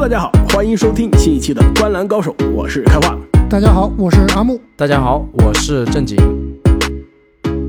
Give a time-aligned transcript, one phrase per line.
[0.00, 3.14] 大家好，欢迎收听新一期的《观澜高手》，我是开化。
[3.50, 4.58] 大家好，我是阿木。
[4.74, 6.16] 大家好，我是正经。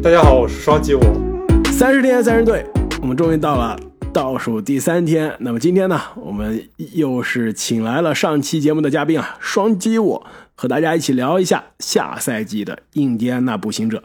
[0.02, 1.04] 大家好，我是双击我。
[1.74, 2.66] 三十天三十队，
[3.02, 3.78] 我们终于到了
[4.14, 5.36] 倒数第三天。
[5.42, 6.64] 那么今天呢，我们
[6.94, 14.02] 又是请来了上期节目的嘉宾啊，双击我和大家一起聊一下下赛季的印第安纳步行者。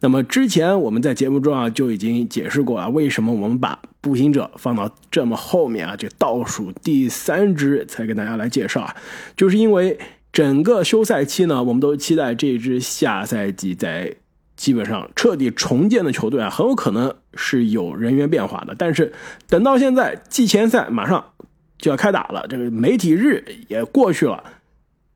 [0.00, 8.96] 那么之前我们在节目中啊就已经解释过啊，为什么我们把步行者放到这么后面啊，这倒数第三支才给大家来介绍啊，
[9.36, 9.98] 就是因为
[10.32, 14.14] 整个休赛期呢，我们都期待这支下赛季在
[14.56, 18.74] 基本上彻底重建的球队啊，很有可能是有人员变化的。
[18.76, 19.12] 但是
[19.48, 21.32] 等到现在季前赛马上
[21.78, 24.44] 就要开打了，这个媒体日也过去了，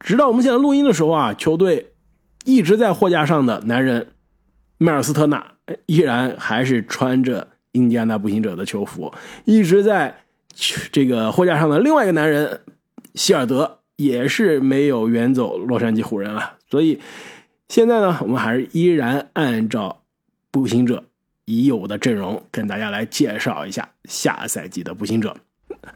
[0.00, 1.92] 直到我们现在录音的时候啊，球队
[2.44, 4.08] 一直在货架上的男人
[4.78, 5.52] 迈尔斯特纳
[5.86, 9.12] 依然还是穿着印第安纳步行者的球服，
[9.44, 10.16] 一直在
[10.90, 12.62] 这个货架上的另外一个男人
[13.14, 16.98] 希尔德也是没有远走洛杉矶湖人了，所以。
[17.66, 20.02] 现在呢，我们还是依然按照
[20.50, 21.04] 步行者
[21.46, 25.34] 已有的阵容，跟大家来介绍一下下赛季的步行者。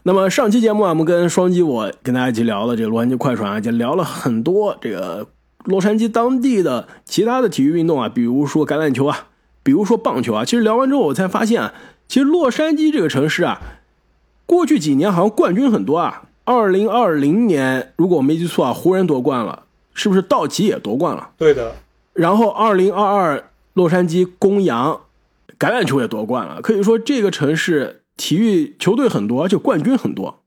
[0.01, 5.27] 那么上期节目啊，我们跟双击我跟大家一起聊了这个洛杉矶快船啊，就聊了很多这个
[5.65, 9.28] 洛杉矶当地的其他的体育运动啊，比如说橄榄球啊，
[9.63, 10.45] 比如说棒球啊。
[10.45, 11.73] 其实聊完之后，我才发现啊，
[12.07, 13.61] 其实洛杉矶这个城市啊，
[14.45, 16.23] 过去几年好像冠军很多啊。
[16.45, 19.63] 二零二零年，如果我没记错啊，湖人夺冠了。
[19.95, 21.31] 是不是道奇也夺冠了？
[21.37, 21.75] 对的。
[22.13, 25.01] 然后，二零二二洛杉矶公羊
[25.59, 26.61] 橄榄球也夺冠了。
[26.61, 30.39] 可以说，这个城市体育球队很多，而且冠军很多。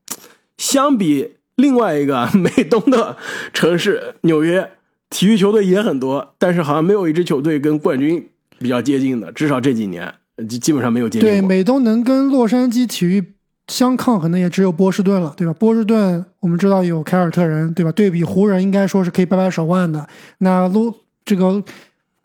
[0.57, 3.19] 相比另外一个 美东的
[3.53, 4.71] 城市纽约，
[5.11, 8.31] 体育球队也很多，但是好像没有一支球队跟冠军
[8.63, 9.31] 比较接近的。
[9.33, 10.15] 至少这几年，
[10.49, 11.29] 基基本上没有接近。
[11.29, 13.35] 对，美东能跟洛杉矶体育。
[13.69, 15.53] 相抗衡的也只有波士顿了，对吧？
[15.55, 17.93] 波士顿我们知道有凯尔特人，对吧？
[17.93, 20.07] 对比湖人，应该说是可以掰掰手腕的。
[20.39, 20.93] 那洛
[21.25, 21.63] 这个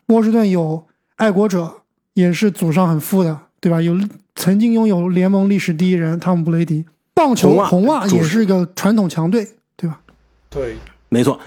[0.04, 1.72] 波士顿有爱国者，
[2.14, 3.80] 也是祖上很富的，对吧？
[3.80, 3.96] 有
[4.34, 6.84] 曾经拥有联盟历史第一人汤姆布雷迪。
[7.14, 10.00] 棒球红袜也是一个传统强队，对吧？
[10.50, 10.76] 对，
[11.08, 11.38] 没错。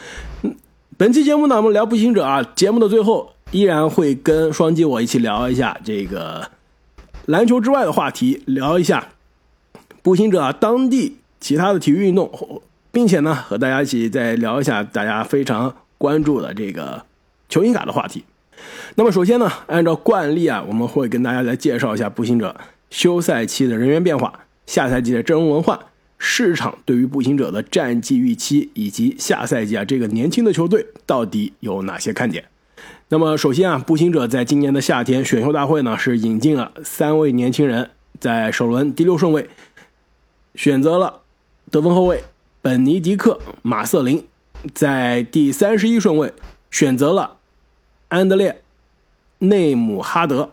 [0.98, 2.42] 本期节目呢，我们聊步行者啊。
[2.56, 6.50] 节目的最后依然会跟双击我一起聊一下这个
[7.26, 9.10] 篮球之外的话题，聊一下。
[10.02, 12.62] 步行者当地其他的体育运动，
[12.92, 17.06] 并且呢，和大家一起再聊一下大家非常关注的这个
[17.50, 18.24] 球星卡的话题。
[18.96, 22.56] 那么，首先呢，按照惯例啊，我们会跟大家来介绍一下步行者
[22.90, 24.34] 休赛期的人员变化、
[24.66, 25.78] 下赛季的阵容轮换、
[26.18, 32.46] 市场对于步行者的战绩预期，以及下赛季啊这个年轻的球队到底有哪些看点。
[33.14, 37.90] 那么，首先啊，步行者在今年的夏天选秀大会呢是引进了三位年轻人，
[38.22, 39.50] 在首轮第六顺位。
[40.56, 41.20] 选择了
[41.70, 42.24] 得分后卫
[42.62, 44.26] 本尼迪克·马瑟林，
[44.74, 46.34] 在第三十一顺位
[46.70, 47.36] 选择了
[48.08, 48.62] 安德烈·
[49.46, 50.52] 内姆哈德，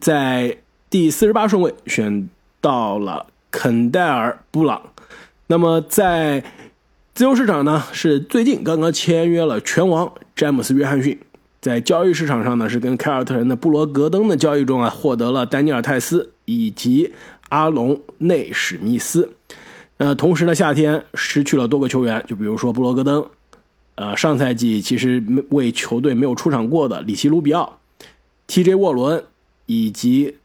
[0.00, 0.58] 在
[0.90, 2.28] 第四十八顺位选
[2.60, 4.82] 到了肯戴尔·布朗。
[5.46, 6.42] 那么在
[7.14, 11.16] 自由市场呢，是最近刚刚签约了拳王詹姆斯·约翰逊。
[11.60, 17.12] 在交易市场上呢，是跟凯尔特人的布罗格登的交易中啊，获得了丹尼尔·泰斯以及。
[17.50, 19.34] 阿隆内史密斯，
[19.98, 23.26] 呃，同时呢，夏天失去了多个球员，就比如说布罗格登，
[23.96, 27.78] 呃，上赛季其实为球队没有出场过的里奇卢比奥、
[28.48, 29.22] TJ 沃伦
[29.66, 30.38] 以及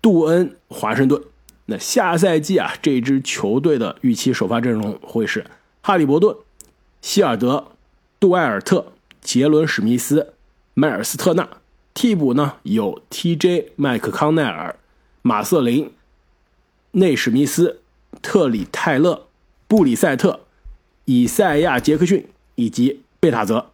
[0.00, 1.20] 杜恩华盛顿。
[1.66, 5.44] 那下赛季啊，这支球队的预期首发阵容会是
[5.80, 6.32] 哈利伯顿、
[7.00, 7.72] 希尔德、
[8.20, 8.91] 杜埃尔特、
[9.22, 10.34] 杰伦史密斯、
[10.74, 11.48] 迈尔斯特纳。
[11.94, 14.76] 替补呢有 TJ 麦克康奈尔、
[15.22, 15.90] 马瑟林。
[16.94, 17.80] 内史密斯、
[18.20, 19.26] 特里泰勒、
[19.66, 20.40] 布里塞特、
[21.06, 23.70] 以赛亚杰克逊以及贝塔泽。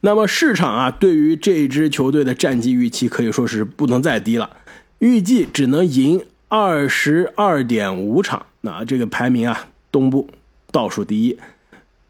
[0.00, 4.56] 那么市场啊，对于这支球队的战绩预期可以说是不能再低了，
[4.98, 8.46] 预计只能赢二十二点五场。
[8.62, 10.30] 那这个排名啊，东部
[10.70, 11.38] 倒数第一。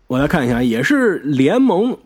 [0.06, 1.98] 我来看一下，也是联盟。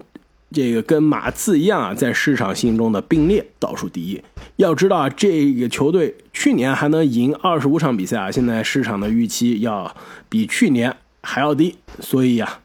[0.53, 4.23] 这个跟马刺一样啊，在市场心中的并列倒数第一。
[4.57, 9.95] 要知道啊，这个球队去年还能赢二十五场比赛啊，现在市场的预期要
[10.29, 11.77] 比去年还要低。
[12.01, 12.61] 所以呀，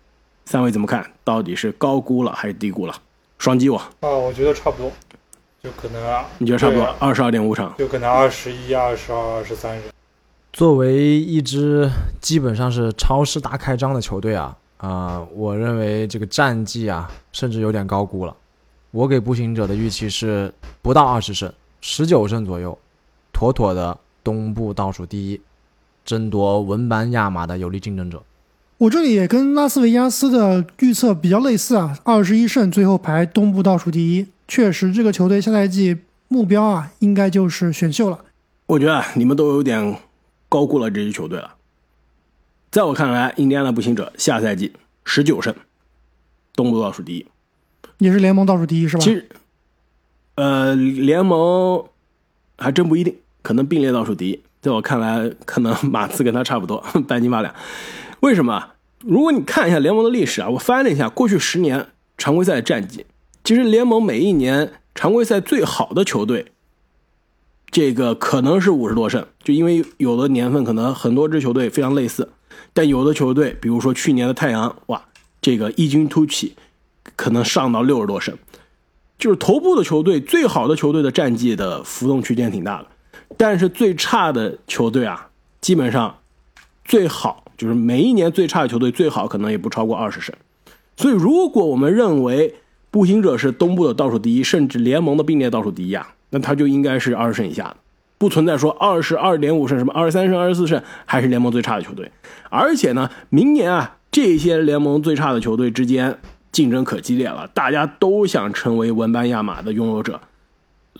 [0.46, 1.12] 三位怎么看？
[1.24, 2.96] 到底是高估了还是低估了？
[3.40, 4.92] 双击我啊，我觉得差不多，
[5.64, 9.84] 就可能啊，你觉得差不多二十二点五场，就可能二十一、二十二、二十三人。
[10.54, 11.90] 作为一支
[12.22, 14.56] 基本上是超市大开张的球队啊。
[14.82, 18.36] 啊，我认为这个战绩啊，甚至有点高估了。
[18.90, 20.52] 我给步行者的预期是
[20.82, 22.78] 不到二十胜，十九胜左右，
[23.32, 25.40] 妥妥的东部倒数第一。
[26.04, 28.24] 争夺文班亚马的有力竞争者。
[28.80, 34.26] 我这里也跟拉斯维加斯的预测比较类似啊，二十一胜，最后排东部倒数第一。
[34.48, 35.96] 确实，这个球队下赛季
[36.28, 38.20] 目标啊，应该就是选秀了。
[38.66, 39.96] 我觉得啊你们都有点
[40.50, 41.54] 高估了这支球队了。
[42.72, 44.72] 在我看来，印第安纳步行者下赛季
[45.04, 45.54] 十九胜，
[46.56, 47.26] 东部倒数第一。
[47.98, 49.04] 也是联盟倒数第一，是吧？
[49.04, 49.28] 其实，
[50.36, 51.84] 呃，联盟
[52.58, 54.42] 还真不一定，可能并列倒数第一。
[54.62, 57.54] 在我看来，可能马刺跟他差不多，半斤八两。
[58.22, 58.70] 为什么？
[59.00, 63.06] 如果你看一下联盟的历史啊，我翻了一下过去十年常规赛的战绩，
[63.44, 66.54] 其实联盟每一年常规赛最好的球队，
[67.70, 72.30] 这个可能是五十多胜，就因为有的年份可能很多支球队非常类似，
[72.74, 75.04] 但有的球队，比如说去年的太阳，哇，
[75.42, 76.56] 这个异军突起，
[77.16, 78.38] 可能上到六十多胜，
[79.18, 82.88] 就是头部的球队最好的球队的战绩的浮动区间挺大的，
[83.38, 85.30] 但是最差的球队啊，
[85.60, 86.18] 基本上
[86.86, 90.34] 最好就是每一年最差的球队最好可能也不超过二十胜，
[90.96, 92.56] 所以如果我们认为
[92.90, 97.78] 步行者是东部的倒数第一，甚至联盟的并列倒数第一啊，那他就应该是二十胜以下的，
[98.22, 102.12] 不存在说二十二点五胜、什么二十三胜、二十四胜还是联盟最差的球队。
[102.52, 106.20] 而且呢，明年啊，这些联盟最差的球队之间
[106.52, 110.22] 竞争可激烈了，大家都想成为文班亚马的拥有者，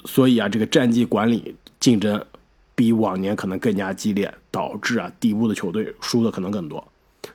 [0.04, 2.26] 所以啊，这个战绩管理竞争
[2.74, 6.84] 比往年可能更加激烈，导致啊底部的球队输的可能更多。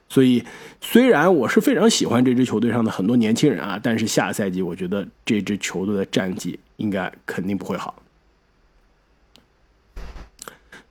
[0.09, 0.43] 所以，
[0.81, 7.95] 虽然我是非常喜欢这支球队上的很多年轻人啊，但是下赛季我觉得这支球队的战绩应该肯定不会好。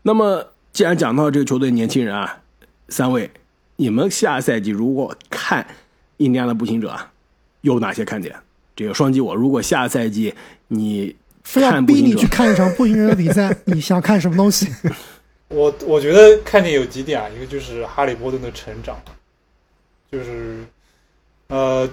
[0.07, 2.43] 那么，既然讲到这个球队年轻人啊，
[2.89, 3.27] 三位，
[3.77, 5.65] 你们下赛季如果看
[6.17, 6.95] 印第安纳步行者，
[7.61, 8.35] 有哪些看点？
[8.75, 10.31] 这个双击我，如果下赛季
[10.67, 14.67] 你非要逼你去看一场步行者的比赛，你想看什么东西？
[15.49, 18.95] 我我觉得看点有几点啊，一个就是哈利波顿的成长，
[20.11, 20.63] 就是
[21.47, 21.89] 呃，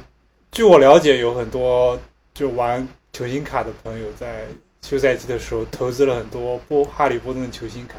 [0.51, 1.99] 据我了解，有很多
[2.35, 4.47] 就玩球星卡的朋友在
[4.83, 7.95] 休赛期的时候投资了很多波哈利波顿的球星卡，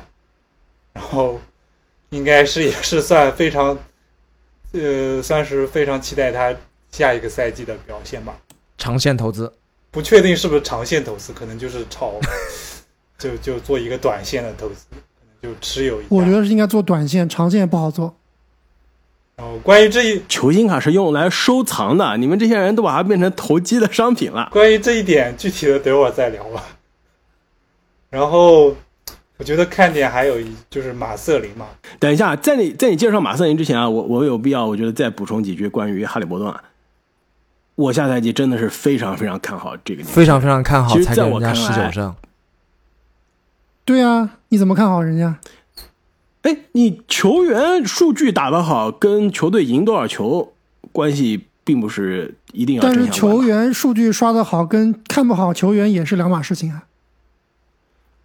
[0.93, 1.39] 然后
[2.09, 3.77] 应该是也是算非常
[4.73, 6.55] 呃，算是非常期待他
[6.91, 8.37] 下一个赛季的表现吧。
[8.77, 9.51] 长线投资，
[9.91, 12.19] 不确定是不是长线投资，可能就是炒，
[13.17, 14.95] 就就做一个短线的投资，可
[15.25, 16.09] 能就持有一下。
[16.11, 18.13] 我觉得是应该做短线，长线不好做。
[19.35, 24.49] 然后关于这一球星卡是用来收藏的，你们这些人都把它变成投机的商品了。
[24.51, 26.63] 关于这一点，具体的等会儿再聊吧。
[28.11, 28.75] 然后
[29.37, 31.65] 我觉得看点还有一就是马瑟林嘛，
[31.97, 36.63] 等一下，在你在你介绍马瑟林之前啊，我我有必要，我觉得再补充几句关于哈利伯顿啊。
[37.75, 42.15] 我下赛季真的是非常非常看好这个非常非常看好，其实在才给人家我看来十九胜。
[43.83, 45.39] 对啊，你怎么看好人家？
[46.43, 50.53] 哎，你球员数据打得好，跟球队赢多少球
[50.91, 56.83] 关系并不是一定要但是球员数据刷得好，跟看不好球员也是两码事情啊。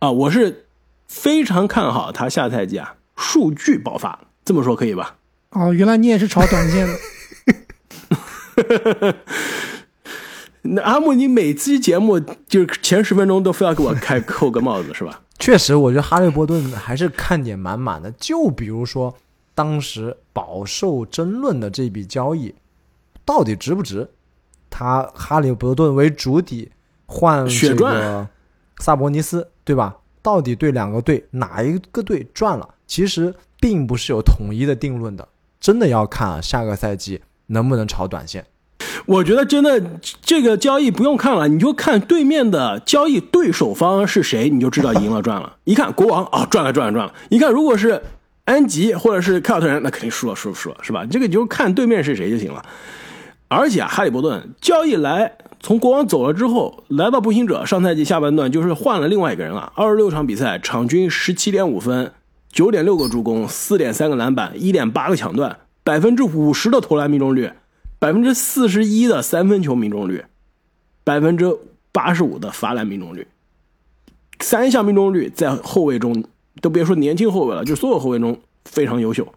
[0.00, 0.67] 啊，我是
[1.06, 5.17] 非常看好他下赛季啊数据爆发，这么说可以吧？
[5.50, 6.99] 哦，原来你也是炒短线的。
[10.62, 15.23] 那阿木，你每期节目就是前十分钟都非要给我开扣个帽子是吧？
[15.38, 18.11] 确实，我觉得哈利波顿还是看点满满的。
[18.12, 19.14] 就比如说，
[19.54, 22.54] 当时饱受争论的这笔交易，
[23.25, 24.09] 到底值不值？
[24.68, 26.71] 他哈利波顿为主体
[27.07, 28.28] 换这血赚个
[28.80, 29.97] 萨博尼斯，对吧？
[30.21, 32.75] 到底对两个队哪一个队赚了？
[32.87, 35.26] 其实并不是有统一的定论的，
[35.59, 38.45] 真的要看啊，下个赛季能不能炒短线。
[39.06, 39.82] 我觉得真的
[40.23, 45.56] 这个交易不用看了，你就看对面的交易对手方是谁，你就知道赢了赚了。
[45.64, 47.12] 一看国王啊、赚了赚了赚了。
[47.28, 48.00] 一看如果是
[48.44, 51.04] 安吉或者是凯尔特人，那肯定输了输了输了，是吧？
[51.06, 52.64] 这个你就看对面是谁就行了。
[53.49, 59.73] 而且，哈利伯顿交易来从国王走了之后，来到步行者，上赛季下半段就是换了另外一个人了。
[59.75, 62.12] 二十六场比赛，场均十七点五分，
[62.52, 67.50] 九点六个助攻，四点三个篮板，一点八个抢断，百分之五十的投篮命中率，
[67.99, 70.25] 百分之四十一的三分球命中率，
[71.02, 71.57] 百分之
[71.90, 73.26] 八十五的罚篮命中率，
[74.40, 76.25] 三项命中率在后卫中
[76.61, 79.33] 都别说年轻后卫了，就所有后卫中非常优秀，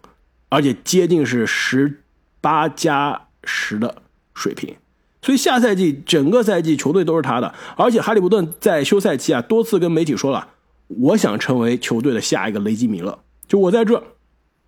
[0.48, 2.02] 而且接近是十
[2.40, 4.02] 八加十的
[4.34, 4.76] 水平。
[5.22, 10.48] 所以下赛季整个赛季球队都是他的，而且哈利伯顿在休赛期啊多次跟媒体说了，
[10.88, 14.02] 我想成为球队的下一个雷吉米勒，就我在这，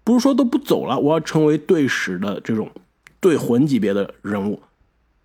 [0.05, 2.71] 不是说都不走了，我要成为队史的这种
[3.29, 4.61] 队魂级别的人物。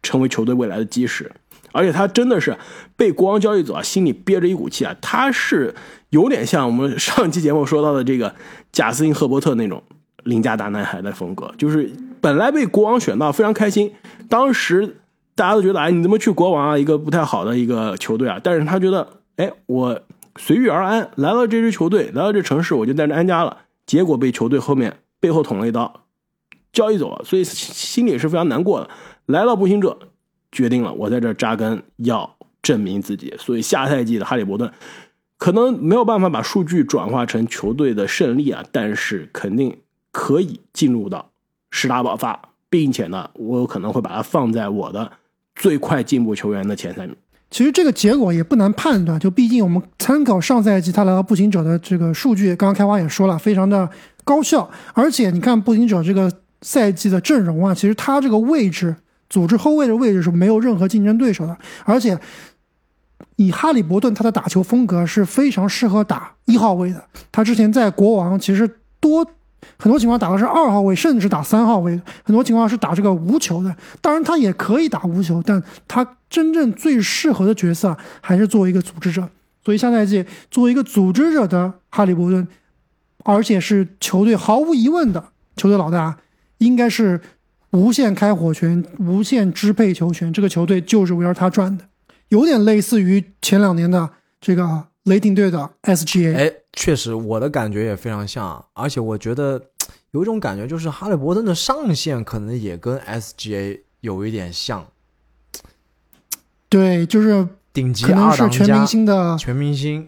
[0.02, 1.30] 成为球队未来的基石。
[1.74, 2.58] 而且他真的是
[2.96, 4.96] 被国王交易走啊，心里憋着一股气啊。
[5.02, 5.76] 他是
[6.12, 8.34] 有点像我们 上期节目说到的这个
[8.72, 9.84] 贾斯汀·赫伯特那种
[10.24, 11.92] 邻家大男孩的风格，就是
[12.22, 13.94] 本来被国王选到非常开心，
[14.30, 14.96] 当时
[15.36, 18.40] 大家都觉得哎你怎么去国王啊，一个不太好的一个球队啊。
[18.42, 20.02] 但是他觉得哎我
[20.38, 23.58] 随遇而安，来到这支球队，来到这城市我就在这安家了。
[23.86, 26.06] 结果被球队后面背后捅了一刀，
[26.74, 28.90] 交易走了，所以心里是非常难过的。
[29.26, 29.98] 来到步行者。
[30.52, 32.28] 决定了，我在这扎根，要
[32.64, 33.32] 证明自己。
[33.38, 34.72] 所以下赛季的哈利伯顿
[35.38, 39.78] 可能没有办法把数据转化成球队的胜利啊，但是肯定
[40.12, 41.30] 可以进入到
[41.70, 45.12] 十大爆发，并且呢，我有可能会把它放在我的
[45.56, 47.16] 最快进步球员的前三名。
[47.52, 53.88] 其实这个结果也不难判断，就毕竟我们参考上赛季他来到步行者的这个数据，刚刚开花也说了，非常的
[54.24, 54.68] 高效。
[54.96, 58.96] 而且你看步行者这个赛季的阵容啊，其实他这个位置。
[59.32, 62.18] 组织后卫的位置是没有任何竞争对手的，而且
[63.36, 67.04] 以哈利伯顿他的打球风格是非常适合打一号位的。
[67.32, 68.68] 他之前在国王其实
[69.00, 69.24] 多
[69.78, 71.92] 很多情况打的是二号位，甚至是打三号位，
[72.24, 73.76] 很多情况是打这个无球的。
[74.02, 79.30] 当然他也可以打无球，但他真正最适合的角色还是作为一个组织者。
[79.64, 82.48] 所以下赛季作为一个组织者的哈利伯顿，
[83.24, 85.24] 而且是球队毫无疑问的
[85.56, 86.18] 球队老大，
[86.60, 87.20] 应该是。
[87.72, 91.86] 无限开火权，无限支配球权，这个球队就是围绕他转的，
[92.30, 94.10] 有点类似于前两年的
[94.42, 96.36] 这个雷霆队的 SGA。
[96.36, 99.62] 哎，确实，我的感觉也非常像，而且我觉得
[100.10, 104.88] 有一种感觉，就是哈利伯顿的上限可能也跟 SGA 有一点像。
[106.70, 110.08] 对，就是顶级可能是全明星的全明星，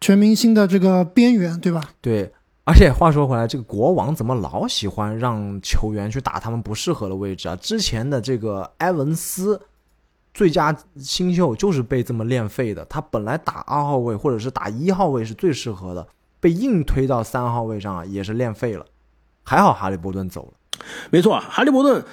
[0.00, 1.90] 全明星的这个边缘，对吧？
[2.00, 2.32] 对。
[2.68, 7.54] 而且话说回来，这个国王怎么老喜欢让球员去打他们不适合的位置啊？
[7.54, 9.60] 之前的这个埃文斯，
[10.34, 12.84] 最佳新秀就是被这么练废的。
[12.86, 16.04] 他本来打二号位或者是打一号位是最适合的，
[16.40, 18.84] 被硬推到三号位上啊，也是练废了。
[19.44, 20.84] 还好哈利波顿走了。
[21.10, 22.04] 没错，哈利波顿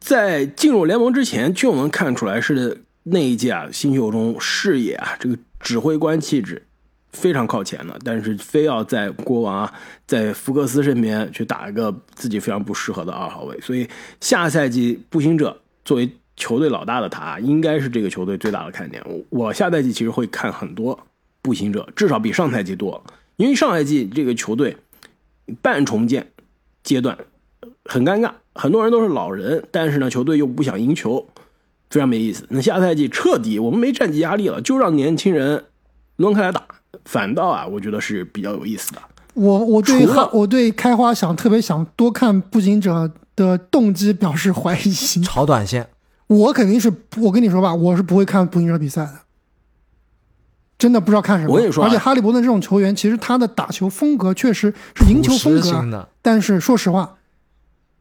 [0.00, 6.66] 在进入联盟之前就能看出来是那一届啊新秀中视野啊这个指挥官气质。
[7.12, 9.74] 非常靠前的，但是非要在国王啊，
[10.06, 13.86] 在福克斯身边去打一个自己非常不适合的二号位，所以
[14.20, 19.04] 下赛季步行者作为球队老大的他，应该是这个球队最大的看点。
[19.28, 20.98] 我下赛季其实会看很多
[21.42, 23.04] 步行者，至少比上赛季多，
[23.36, 24.76] 因为上赛季这个球队
[25.60, 26.26] 半重建
[26.82, 27.18] 阶段
[27.84, 31.28] 很尴尬，很多人都是老人，但是呢，球队又不想赢球，
[31.90, 32.46] 非常没意思。
[32.48, 35.66] 那下赛季彻底我们没战绩压力了，就让年轻人
[36.16, 36.64] 抡开来打。
[37.04, 39.02] 反倒啊，我觉得是比较有意思的。
[39.34, 44.92] 我我对我对开花想特别想多看步行者的动机表示怀疑。
[45.22, 45.88] 炒短线，
[46.26, 49.14] 我肯定是我跟你说吧，我是不会看步行者比赛的。
[50.76, 51.52] 真的不知道看什么。
[51.52, 57.16] 我跟你说，而且哈利伯顿这种球员，其实他的打球风格确实是赢球风格，但是说实话，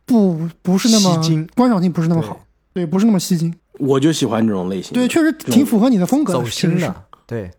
[0.06, 1.22] 不不是那么
[1.56, 2.40] 观赏性不是那么好，
[2.74, 3.54] 对，不是那么吸睛。
[3.80, 7.52] 我就喜欢这种类型，对，确实挺符合你的风格的，走心的，对。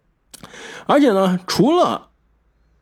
[0.87, 2.11] 而且呢，除了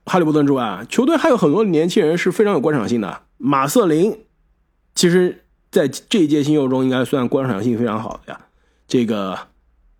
[0.06, 3.22] 哈利波顿之外啊，球队还有很多年轻人是非常有观赏性的。
[3.38, 4.24] 马瑟林，
[4.94, 8.40] 其实在这一届新秀中应该算观赏性非常好的呀。
[8.88, 9.38] 这个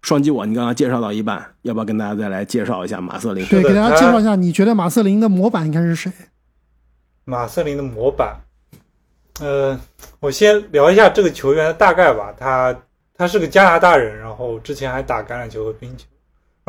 [0.02, 3.46] 双击我，你刚刚介绍到一半，要不要跟大家再来介绍一下马瑟林？
[3.46, 6.10] 对，给大家介绍一下，你觉得马瑟林的模板应该是谁？
[7.24, 8.40] 马瑟林的模板，
[9.40, 9.78] 呃，
[10.18, 12.34] 我先聊一下这个球员的大概吧。
[12.36, 12.76] 他
[13.14, 16.06] 他是个加拿大人，然后之前还打橄榄球和冰球。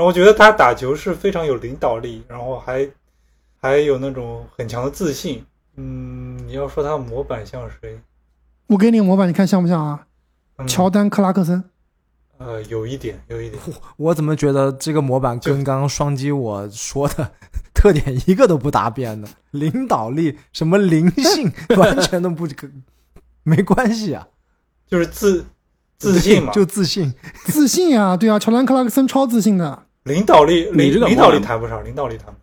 [0.01, 2.89] 然后我觉得他打球是非常有领导力，然后还
[3.59, 5.45] 还有那种很强的自信。
[5.75, 8.01] 嗯，你要说他模板像谁？
[8.65, 10.07] 我给你个模板，你看像不像啊？
[10.65, 11.63] 乔丹·克拉克森。
[12.39, 13.61] 呃，有一点，有一点。
[13.95, 17.33] 我怎么觉得这个模板跟刚刚双击我说的
[17.71, 19.27] 特点一个都不搭边呢？
[19.51, 22.47] 领导力什么灵性， 完全都不
[23.43, 24.27] 没关系啊，
[24.87, 25.45] 就是自。
[25.99, 27.13] 自信嘛，就自信，
[27.45, 32.39] 自信啊，对啊，乔丹·克拉克森超自信的，领导力，你这个领导力谈不上，领导力谈不上。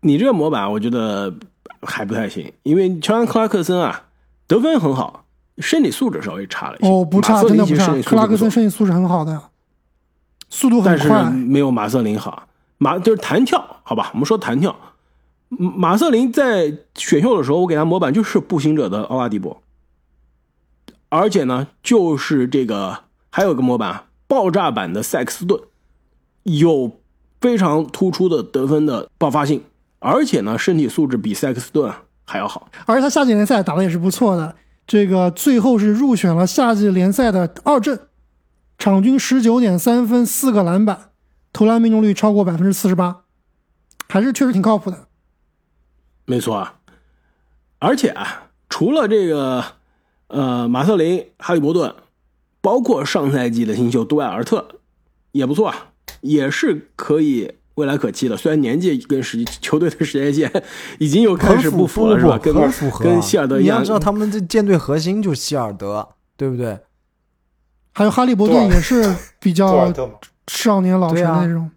[0.00, 1.34] 你这个模板我觉得
[1.82, 4.04] 还不太行，因为乔丹·克拉克森啊，
[4.46, 5.24] 得分很好，
[5.58, 6.88] 身体素质稍微差了一些。
[6.88, 8.00] 哦，不差，真的不差。
[8.02, 9.40] 克拉克森身体素质很好的，
[10.50, 12.48] 速度很快，但是没有马瑟林好。
[12.78, 14.76] 马就是弹跳，好吧，我们说弹跳。
[15.48, 19.60] 马瑟林在选秀的时候，我给他模板就是步行者的奥拉迪波。
[21.08, 25.58] 而且呢，就是这个还有个模板，爆炸版的塞克斯顿，
[26.44, 27.00] 有
[27.40, 29.62] 非常突出的得分的爆发性，
[29.98, 31.92] 而且呢，身体素质比塞克斯顿
[32.24, 32.68] 还要好。
[32.86, 34.54] 而且他夏季联赛打的也是不错的，
[34.86, 37.98] 这个最后是入选了夏季联赛的二阵，
[38.78, 41.10] 场均十九点三分，四个篮板，
[41.52, 43.22] 投篮命中率超过百分之四十八，
[44.08, 45.06] 还是确实挺靠谱的。
[46.24, 46.74] 没错啊，
[47.78, 49.64] 而且啊，除了这个
[50.26, 51.94] 呃马特林、哈利伯顿，
[52.60, 54.68] 包括上赛季的新秀杜埃尔特
[55.32, 55.87] 也不错啊，
[56.20, 58.36] 也是可以未来可期的。
[58.36, 60.62] 虽然年纪跟实际球队的时间线
[60.98, 62.38] 已经有开始不符了，是吧？
[62.38, 63.76] 跟符合，跟希尔德一样。
[63.76, 66.78] 你要知道，他们这舰队核心就是希尔德，对不对？
[67.92, 69.92] 还有哈利伯顿也是比较
[70.46, 71.70] 少年老成的那种，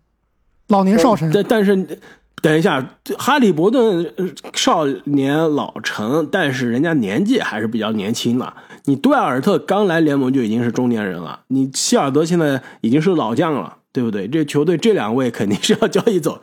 [0.67, 1.31] 老年少成。
[1.33, 1.99] 但但是。
[2.41, 4.11] 等一下，哈利伯顿
[4.55, 8.51] 少年老成，但是人家年纪还是比较年轻的。
[8.85, 14.27] 你杜埃尔特刚来联盟就已经是中年人了，你希尔德现在已经是老将了，对不对？
[14.27, 16.41] 这球队这两位肯定是要交易走。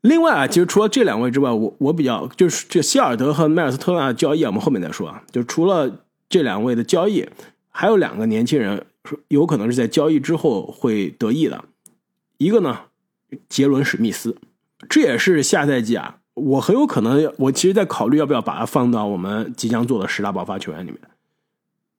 [0.00, 5.22] 另外啊，其实除了这两位之外，我我比较就是这希尔德和迈尔斯特纳的交易，我们后面再说啊。
[5.32, 7.28] 就除了这两位的交易，
[7.70, 8.86] 还有两个年轻人
[9.28, 11.64] 有可能是在交易之后会得益的。
[12.36, 12.82] 一个呢，
[13.48, 14.36] 杰伦史密斯。
[14.88, 21.00] 这也是下赛季啊，我很有可能，我其实在考虑要不要把他放到我们即将做的十大爆发球员里面。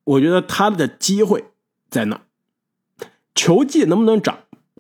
[0.05, 1.43] 我觉得他的机会
[1.89, 2.22] 在那，
[3.36, 4.39] 球技能不能涨，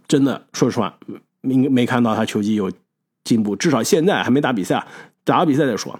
[0.09, 0.97] 真的说实话，
[1.39, 2.69] 没没看到他球技有
[3.23, 4.85] 进步，至少现在还没打比赛，
[5.23, 5.97] 打了比赛再说。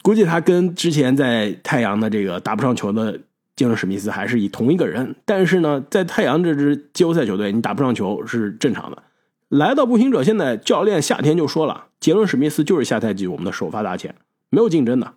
[0.00, 3.20] 估计他跟之前在太阳的这个打不上球的
[3.54, 9.02] 杰伦史密斯还是以同一个人，但是呢，在太阳这支季后赛球队，你打不上球是正常的。
[9.48, 14.14] 来到步行者，现在教练夏天就说了，杰伦史密斯就是下赛季我们的首发大前，
[14.50, 15.14] 没有竞争的，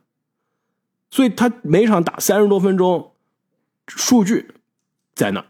[1.09, 3.11] 所以他每场打三十多分钟，
[3.87, 4.47] 数据
[5.13, 5.45] 在那，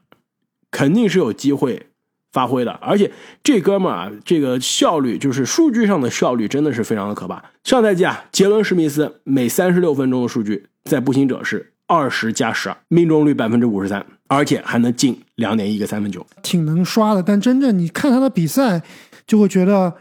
[0.69, 1.87] 肯定是有机会
[2.35, 2.71] 发挥的。
[2.73, 3.09] 而且
[3.41, 7.43] 这哥们儿啊，这个效率就是数据上的效率真的是非常的可怕。
[7.63, 14.05] 上赛季啊，杰伦史密斯每三十六分钟的数据在步行者是二十加十二，命中率百分之五十三。
[14.27, 17.21] 而且还能进两点一个三分球，挺能刷的。
[17.21, 18.81] 但真正你看他的比赛，
[19.27, 19.93] 就会觉得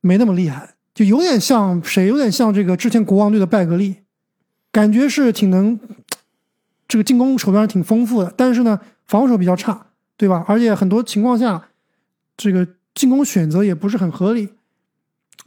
[0.00, 2.08] 没那么厉害，就有点像谁？
[2.08, 3.98] 有点像这个之前国王队的拜格利，
[4.72, 5.78] 感觉是挺能，
[6.88, 10.44] 这个进攻手段挺丰富的，但是呢，防守比较差，对吧？
[10.48, 11.68] 而且很多情况下，
[12.36, 14.50] 这个进攻选择也不是很合理。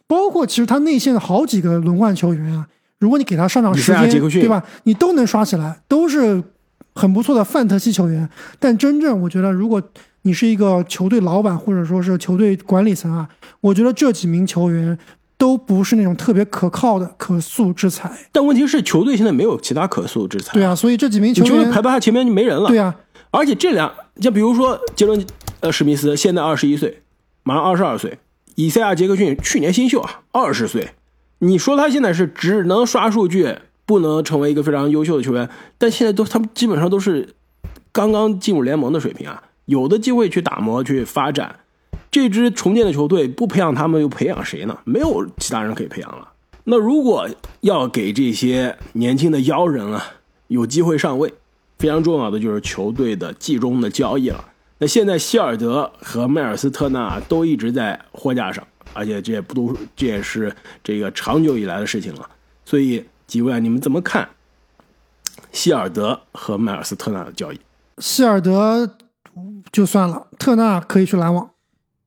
[0.07, 2.67] 包括其实他内线的好几个轮换球员啊，
[2.99, 4.63] 如果你给他上场时间，对吧？
[4.83, 6.43] 你都能刷起来，都是。
[6.99, 8.27] 很不错的范特西球员，
[8.57, 9.79] 但真正我觉得，如果
[10.23, 13.29] 你是一个球队老板或者说是球队管理层啊，
[13.61, 14.97] 我觉得这几名球员
[15.37, 18.11] 都不是那种特别可靠的可塑之才。
[18.31, 20.53] 但问题是，球队现在没有其他可塑之才。
[20.53, 22.67] 对啊，所以这几名球员排到他前面就没人了。
[22.67, 22.95] 对啊，
[23.29, 25.25] 而且这两，像比如说杰伦
[25.59, 27.01] 呃史密斯，现在二十一岁，
[27.43, 28.11] 马上二十二岁；
[28.55, 30.89] 以赛亚杰克逊去年新秀啊，二十岁。
[31.39, 33.57] 你说他现在是只能刷数据？
[33.85, 37.35] 不能成为一个非常优秀的球员，但现在都他们基本上都是
[37.93, 41.61] 刚刚进入联盟的水平啊，有的机会去打磨去发展。
[42.11, 44.77] 这支重建的球队不培养他们又培养谁呢？
[44.83, 46.27] 没有其他人可以培养了。
[46.65, 47.29] 那如果
[47.61, 50.03] 要给这些年轻的妖人啊
[50.47, 51.33] 有机会上位，
[51.79, 54.43] 非常重要的就是球队的季中的交易了。
[54.79, 62.29] 那现在希尔德和迈尔斯特纳都一直在货架上，而且这也不都这也是这个长久以来的事情了，
[62.65, 63.05] 所以。
[63.27, 64.29] 几位啊，你们怎么看
[65.51, 67.59] 希尔德和迈尔斯特纳的交易？
[67.97, 68.89] 希尔德
[69.69, 71.49] 就算了，特纳可以去篮网。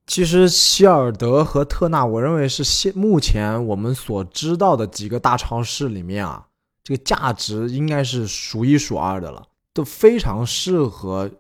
[0.06, 6.46] 其实希尔德和特纳，我认为是现目前我们所知道的几个大超市里面啊，
[6.83, 11.30] 这个价值应该是数一数二的了，都非常适合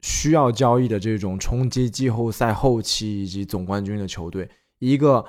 [0.00, 4.48] 需要交易的这种冲击季后赛后期以及总冠军的球队。
[4.78, 5.24] 一个。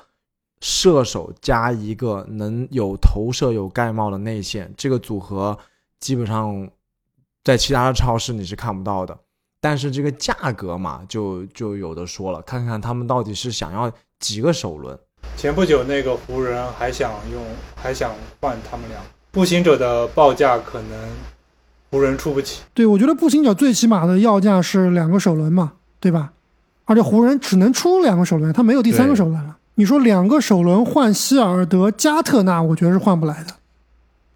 [0.64, 5.58] 射手加一个能有投射、有盖帽的内线，这个组合
[6.00, 6.70] 基本上
[7.44, 9.18] 在其他的超市你是看不到的。
[9.60, 14.96] 但是这个价格嘛，就就有的说了，看看他们到底是想要几个首轮。
[15.36, 17.44] 前不久那个湖人还想用，
[17.76, 19.02] 还想换他们俩。
[19.32, 21.10] 步行者的报价可能
[21.92, 22.62] 湖人出不起。
[22.74, 26.34] 对，我觉得步行者最起码的要价是两个首轮嘛，对吧？
[26.86, 29.58] 而且湖人只能出两个首轮，他没有第三个首轮了。
[29.76, 33.54] 你说两个首轮换希尔德加特纳，我觉得是换不来的，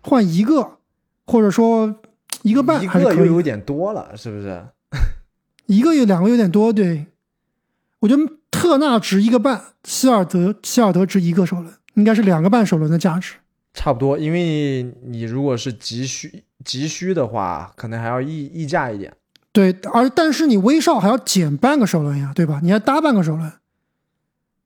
[0.01, 0.77] 换一个，
[1.25, 1.95] 或者说
[2.43, 3.27] 一个半还是可以。
[3.27, 4.63] 有点多了，是不是？
[5.67, 7.07] 一个有两个有点多，对。
[7.99, 13.33] 我觉得特纳值一个半，希尔德希尔德值一个首轮，应该是两个半首轮的价值。
[13.73, 19.13] 差不多，因为你如果是急需急需的话，可能还要溢溢价一点。
[19.53, 22.59] 对，而但是你威少还要减半个首轮呀，对吧？
[22.61, 23.49] 你还搭半个首轮。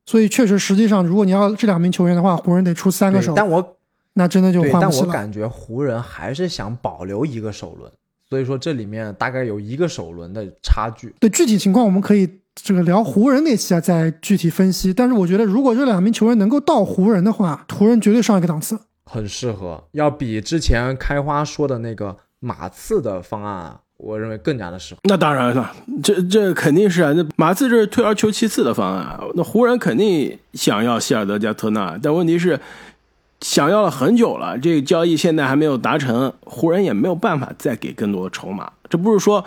[0.04, 3.76] 所以确实，实际上，如果你要这两名球员的话，湖人得出三个首，但我
[4.14, 5.06] 那真的就换不起了。
[5.06, 7.88] 但我感觉湖人还是想保留一个首轮，
[8.28, 11.14] 所以说这里面大概有一个首轮的差距。
[11.20, 14.92] 对具体情况，我们可以这个聊湖人那期啊再具体分析。
[14.92, 18.80] 但是我觉得，如果这两名球员能够到湖人的话，湖人绝对上一个档次。
[19.12, 25.00] 很适合，要比之前开花说的那个马刺的方案，我认为更加的适合。
[25.02, 27.12] 那当然了，这这肯定是啊。
[27.14, 29.20] 那马刺这是退而求其次的方案啊。
[29.34, 32.60] 那湖人肯定想要希尔德加特纳，但问题是
[33.40, 38.70] 想要了很久了，这个交易现在还没有达成，湖人也没有办法再给更多的筹码。
[38.88, 39.44] 这不是说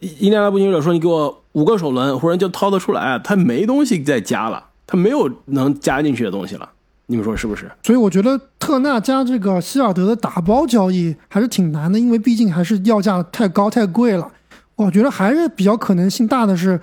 [0.00, 6.68] 印第安纳步行者说你给我五个首轮，湖人就掏得出来啊，他没东西再加了，他没有能加进去的东西了。
[7.06, 7.70] 你们说是不是？
[7.82, 14.30] 所以我觉得特纳加这个希尔德的打包交易还是挺难的，因为毕竟还是要价太高太贵了。
[14.76, 16.80] 我觉得还是比较可能性大的是，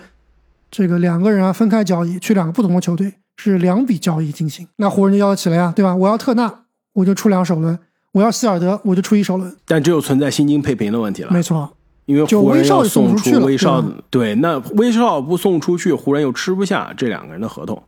[0.70, 4.68] 这个两个人啊分开交易，去两个不同的球队，是两笔交易进行。
[4.76, 5.96] 那湖人就要得起了呀，对吧？
[5.96, 6.54] 我要特纳，
[6.94, 7.76] 我就出两首轮；
[8.12, 9.56] 我要希尔德，我就出一首轮。
[9.66, 11.32] 但这就存在薪金配平的问题了。
[11.32, 11.74] 没错，
[12.06, 17.82] 因为就湖人要威少送出去了威少，对，那威少不送出去，湖人又吃不下这两个人的合同，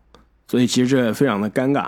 [0.48, 1.88] 所以其实这非常的尴尬。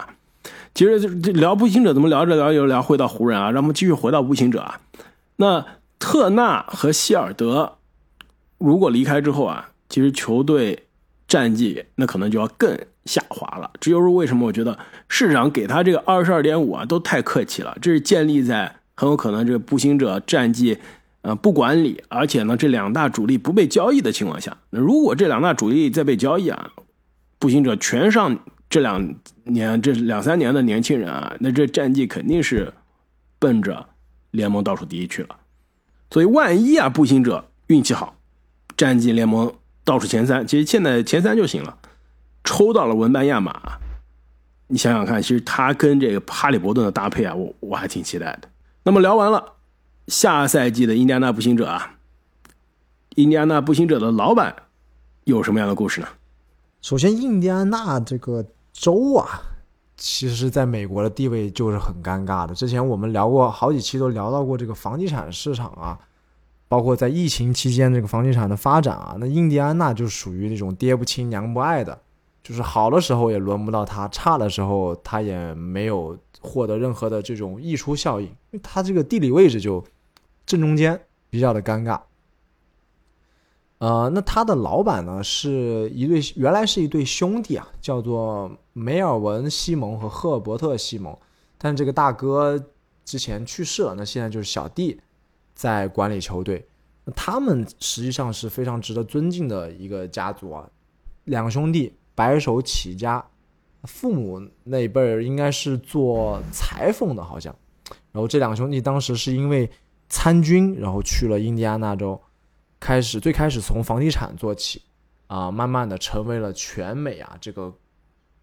[0.74, 4.82] 其实这这聊步行者怎么聊着聊着又聊回到湖人啊，让我们继续回到步行者啊。
[5.36, 5.66] 那
[6.00, 7.78] 特纳和希尔德
[8.58, 10.84] 如果离开之后啊，其实球队
[11.28, 13.70] 战绩那可能就要更下滑了。
[13.80, 20.78] 这就是为什么我觉得市场给他这个二十二点五啊都太客气了，这是建立在很有可能这个步行者战绩
[21.22, 24.58] 呃不管理，而且呢这两大主力不被交易的情况下。
[24.72, 26.72] 那如果这两大主力再被交易啊，
[27.38, 28.40] 步行者全上
[28.74, 32.74] 这两年这两三年的年轻人啊，那这战绩肯定是
[33.38, 33.88] 奔着
[34.32, 35.36] 联盟倒数第一去了。
[36.10, 38.16] 所以万一啊步行者运气好，
[38.76, 41.78] 战绩联盟倒数前三，其实现在前三就行了。
[42.44, 43.78] 抽到了文班亚马，
[44.70, 48.50] 你想想看，其实他跟这个哈利伯顿的搭配啊，我我还挺期待的。
[48.82, 49.54] 那么聊完了
[50.08, 51.98] 下赛季的印第安纳步行者啊，
[53.18, 54.56] 印第安纳步行者的老板
[55.26, 56.08] 有什么样的故事呢？
[56.82, 59.42] 首先，印第安纳这个州啊，
[59.96, 62.54] 其实在美国的地位就是很尴尬的。
[62.54, 65.98] 之前我们聊过好几期，都聊到过这个房地产市场啊，
[66.68, 69.16] 包括在疫情期间这个房地产的发展啊。
[69.20, 71.98] 那印第安纳就属于那种爹不亲娘不爱的，
[72.42, 79.82] 就是好的时候也轮不到他，差的时候他也没有获得任何的这种溢出效应，因为他这个地理位置就
[80.46, 82.02] 正中间，比较的尴尬。
[83.78, 91.18] 呃，那他的老板呢是一对，原来是一对兄弟啊，叫做梅尔文·西蒙和赫尔伯特·西蒙，
[91.58, 92.62] 但这个大哥
[93.06, 95.00] 之前去世了，那现在就是小弟
[95.54, 96.68] 在管理球队。
[97.16, 100.70] 他们实际上是非常值得尊敬的一个家族啊，
[101.26, 103.24] 两兄弟白手起家，
[103.84, 107.54] 父母那一辈儿应该是做裁缝的，好像。
[108.12, 109.70] 然后这两兄弟当时是因为
[110.08, 112.20] 参军，然后去了印第安纳州。
[112.80, 114.82] 开始最开始从房地产做起，
[115.28, 117.74] 啊，慢慢的成为了全美啊这个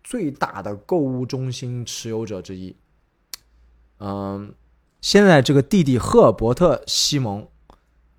[0.03, 2.77] 最大的购物中心持有者之一。
[3.99, 4.55] 嗯，
[5.01, 7.47] 现在这个弟弟赫尔伯特·西蒙，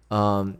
[0.09, 0.57] 嗯，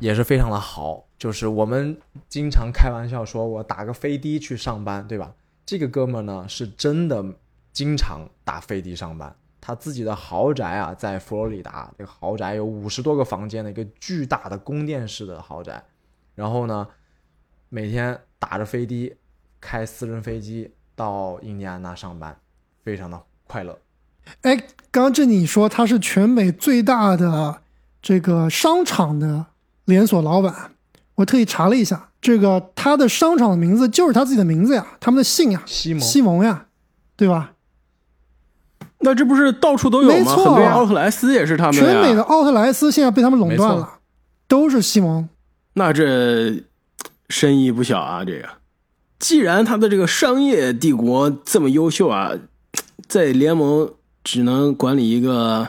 [0.00, 5.34] 也是非常的好，就是我们经常开玩笑说我打个飞的去上班，对吧？
[5.64, 7.24] 这个哥们呢是真的
[7.72, 9.36] 经常打飞的上班。
[9.60, 15.84] 他自己的豪宅啊，在佛罗里达，这个豪宅有五十多个房间的一个巨大的宫殿式的豪宅，
[16.36, 16.86] 然后呢，
[17.68, 19.16] 每天打着飞的，
[19.66, 22.36] 开私人飞机到印第安纳上班，
[22.84, 23.76] 非常的快乐。
[24.42, 24.56] 哎，
[24.92, 27.62] 刚刚这你说他是全美最大的
[28.00, 29.46] 这个商场的
[29.84, 30.70] 连锁老板，
[31.16, 36.66] 我特意查了一下，这个他的商场的名字就是他自己的名字呀，他们的姓呀，西蒙，西蒙呀，
[37.16, 37.54] 对吧？
[39.00, 40.14] 那这不是到处都有吗？
[40.14, 41.72] 没错很多奥特莱斯也是他们。
[41.72, 43.98] 全美的奥特莱斯现在被他们垄断了，
[44.46, 45.28] 都是西蒙。
[45.74, 46.62] 那这
[47.28, 48.24] 生意不小啊！
[48.24, 48.48] 这个，
[49.18, 52.32] 既然他的这个商业帝国这么优秀啊，
[53.08, 53.90] 在联盟
[54.22, 55.68] 只能管理一个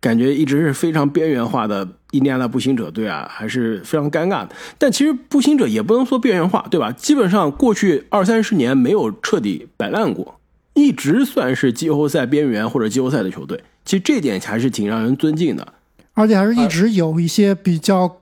[0.00, 4.50] 感觉一直是非常边缘化的印第安纳步行者队啊，还是非常尴尬的。
[4.78, 6.90] 但其实步行者也不能说边缘化，对吧？
[6.92, 10.40] 基本上过去二三十年没有彻底摆烂过，
[10.74, 13.62] 一直算是季后赛边缘或者季后赛的球队。
[13.84, 15.74] 其实这点还是挺让人尊敬的。
[16.14, 18.20] 而且还是一直有一些比较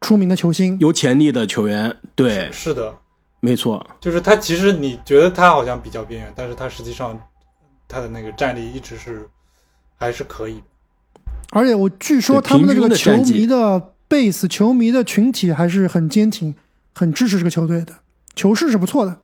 [0.00, 0.78] 出名的球星。
[0.80, 2.94] 有潜力的球员，对，是的，
[3.40, 7.18] 没错，就是他其实你觉得他好像比较边缘，但是他实际上
[7.86, 9.28] 他的那个战力一直是
[9.96, 10.62] 还是可以的。
[11.50, 16.54] 而且我据说他们的这个球迷的 base、球迷的群体还是很坚挺，
[16.94, 17.94] 很支持这个球队的，
[18.34, 19.20] 球市是不错的。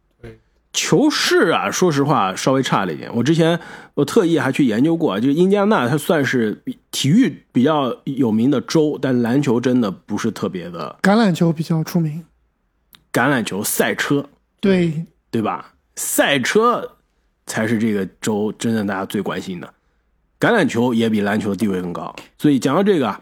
[0.72, 3.08] 球市啊，说实话稍微差了一点。
[3.14, 3.60] 我之前
[3.94, 10.98] 我特意还去研究过，就是印第安纳它算是体育比较有名的州，但篮球真的不是特别的。
[11.00, 12.24] 橄榄球比较出名，
[13.14, 14.28] 橄榄球赛车
[14.60, 15.72] 对，对吧？
[15.94, 16.96] 赛车
[17.46, 19.72] 才是这个州真正大家最关心的，
[20.40, 22.12] 橄榄球也比篮球地位更高。
[22.36, 23.20] 所以讲到这个啊，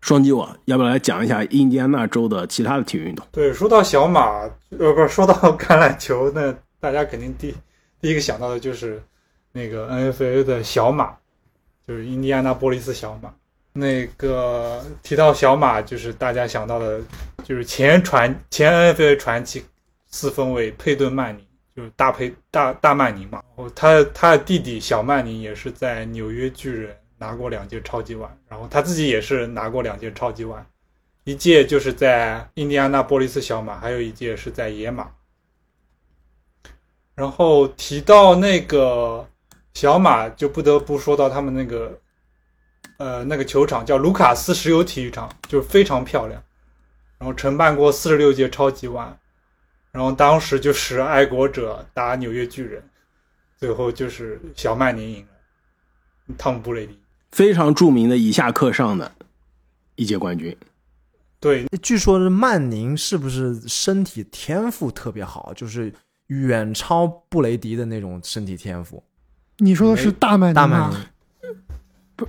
[0.00, 3.24] 双击我要不要来讲一下印第安纳州的其他的体育运动？
[3.30, 4.40] 对，说到小马，
[4.76, 7.54] 呃，不是说到橄榄球，那大家肯定第
[8.00, 9.00] 第一个想到的就是
[9.52, 11.14] 那个 N F A 的小马，
[11.86, 13.32] 就是印第安纳波利斯小马。
[13.78, 17.00] 那个提到小马，就是大家想到的，
[17.44, 19.64] 就是前传前 NFA 传奇
[20.08, 23.42] 四分卫佩顿曼宁，就是大佩大大曼宁嘛。
[23.56, 30.66] 然后他他的弟弟小曼宁也是在纽约巨人拿过两届超级碗，然后他自己也是拿过两届超级碗。
[31.24, 35.10] 一届就是在印第安纳波利斯小马，还有一届是在野马。
[37.14, 39.28] 然后提到那个
[39.74, 42.00] 小马，就不得不说到他们那个，
[42.98, 46.42] 呃，那个球场叫卢卡斯石油体育场，就是非常漂亮。
[47.18, 49.18] 然后承办过四十六届超级碗，
[49.90, 52.80] 然后当时就是爱国者打纽约巨人，
[53.56, 56.96] 最后就是小曼宁赢了，汤姆布雷迪。
[57.32, 59.10] 非常著名的以下克上的
[59.96, 60.56] 一届冠军。
[61.40, 65.92] 对，据说是曼宁是不是身体天赋特别好，就是
[66.28, 69.02] 远超布雷迪的那种身体天赋？
[69.58, 70.62] 你说的是大曼宁吗？
[70.62, 71.06] 大曼宁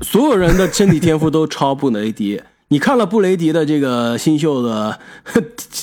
[0.01, 2.41] 所有人的身体天赋都超布雷迪。
[2.71, 4.99] 你看了布雷迪的这个新秀的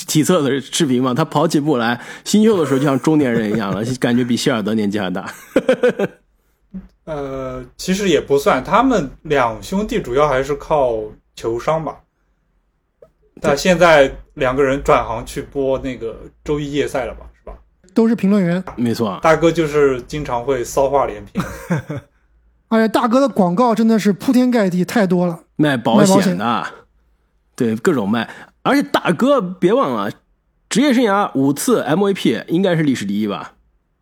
[0.06, 1.12] 体测的视频吗？
[1.12, 5.28] 他跑起步来，新秀的时候就像中年人一样了， 感觉比希尔德年纪还大。
[7.06, 11.02] 呃，其实也不算，他们两兄弟主要还是靠
[11.34, 11.96] 球商吧。
[13.40, 17.52] 但现在两个人转行去播那个周一夜赛了吧，是吧？
[17.92, 21.44] 都是评论员，没错，大哥就是经常会骚话连篇。
[22.68, 25.40] 而且大哥的广告真的是铺天盖地，太多了。
[25.56, 26.66] 卖保险的，
[27.54, 28.28] 对各种卖。
[28.62, 30.10] 而且大哥别忘了，
[30.68, 33.54] 职业生涯五次 MVP 应该是历史第一吧，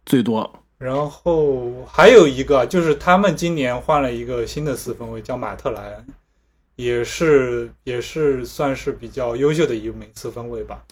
[0.06, 0.60] 最多。
[0.78, 6.06] 然后还有一个就是他们今年换了一个新的四分卫，叫马特莱恩，
[6.76, 10.82] 也是也是算是比较优秀的一名四分卫吧。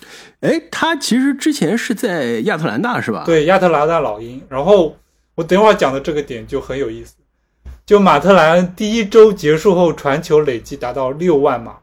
[0.40, 3.24] 哎，他其实之前是在亚特兰大是吧？
[3.26, 4.40] 对，亚特兰大老鹰。
[4.48, 4.96] 然后
[5.34, 7.16] 我等会儿讲的这个点就很有意思，
[7.84, 11.78] 就马特莱恩第一周结束后传球累计达到六万码，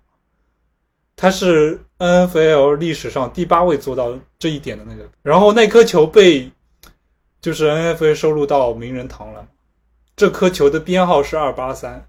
[1.15, 5.09] 他是 NFL 历史上第八位做到这一点的那个。
[5.21, 6.51] 然后那颗球被
[7.41, 9.47] 就是 NFL 收录到名人堂了，
[10.15, 12.07] 这颗球的编号是二八三，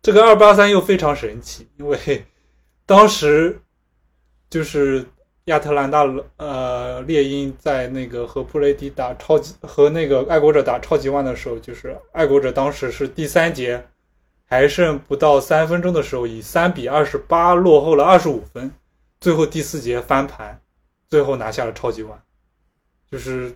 [0.00, 2.24] 这个二八三又非常神奇，因为
[2.86, 3.60] 当时
[4.48, 5.04] 就是
[5.48, 6.06] 亚特兰大
[6.36, 13.82] 呃猎鹰在那个和布雷迪打超级和那个爱国者打超级碗的时候，就是爱国者当时是第三节
[14.44, 18.70] 还剩不到三分钟的时候，以三比二十八落后了二十五分，
[19.20, 20.60] 最后第四节翻盘，
[21.08, 22.18] 最后拿下了超级碗，
[23.10, 23.54] 就是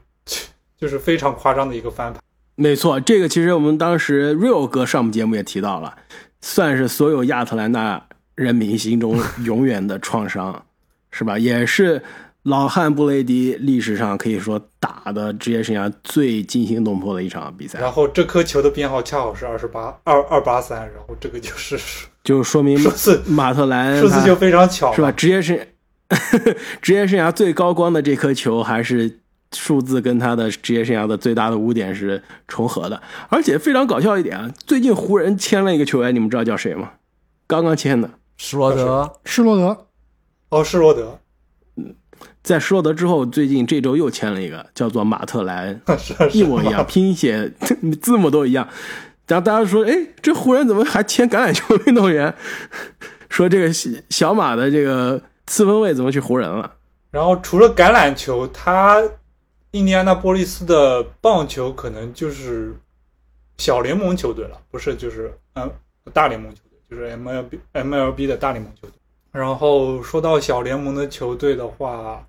[0.78, 2.22] 就是非常夸张的一个翻盘。
[2.54, 5.96] 没错，这个其实我们当时 Real 哥上我们节目也提到了，
[6.40, 10.64] 算是所有亚特兰大人民心中永远的创伤，
[11.12, 11.38] 是吧？
[11.38, 12.02] 也是
[12.42, 17.78] 老汉布雷迪历史上可以说打的职业生涯最惊心动魄的一场比赛。
[17.78, 21.78] 然后这颗球的编号恰好是二十八二二八三，然后这个就是
[22.24, 25.12] 就说明数字马特兰数字就非常巧，是吧？？
[25.12, 25.58] 职业生
[26.82, 29.20] 职业生涯最高光的这颗球，还是
[29.54, 33.00] 数字跟他的职业生涯的最大的污点是重合的。
[33.28, 36.90] 而且非常搞笑一点啊，最近湖人签了一个球员，你们知道叫谁吗？
[37.46, 39.86] 刚刚签的，施罗德施罗德，
[40.52, 41.18] 哦，施罗德，
[41.76, 41.94] 嗯
[42.42, 47.50] 在施罗德之后，最近这周又签了一个，叫做马特莱 恩，是一模一样，拼写
[48.02, 48.68] 字母都一样。
[49.26, 52.34] 然后大家说，哎，这湖人怎么还签橄榄球运动员？
[53.30, 56.70] 说这个小小马的这个四分卫怎么去湖人了？
[57.10, 59.02] 然后除了橄榄球，他
[59.70, 62.76] 印第安纳波利斯的棒球可能就是
[63.56, 65.70] 小联盟球队了，不是就是嗯
[66.12, 68.92] 大联盟球队，就是 MLB MLB 的大联盟球队。
[69.32, 72.24] 然后说到小联盟的球队的话，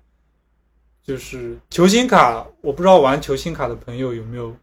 [1.04, 4.54] 就是球星卡，我不知道玩球星卡的朋友有没有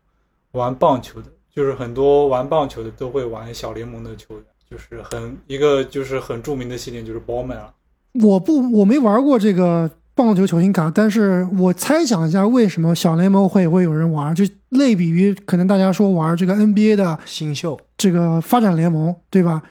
[0.54, 7.72] 玩棒球的，就是很多玩棒球的都会玩小联盟的球员，就是很一个就是很著名的系列就是 Bowman 啊，
[8.14, 14.34] 我不我没玩过这个棒球球星卡，但是我猜想一下，为什么小联盟会会有人玩？
[14.34, 19.62] 就类比于可能大家说玩这个 NBA 的新秀，这个发展联盟，对吧？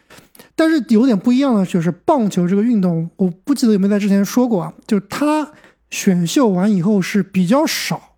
[0.55, 5.51] 但是有点不一样的就是棒球这个运动，我不记得有没有在之前说过啊，就是它
[5.91, 8.15] 选秀完以后是比较少，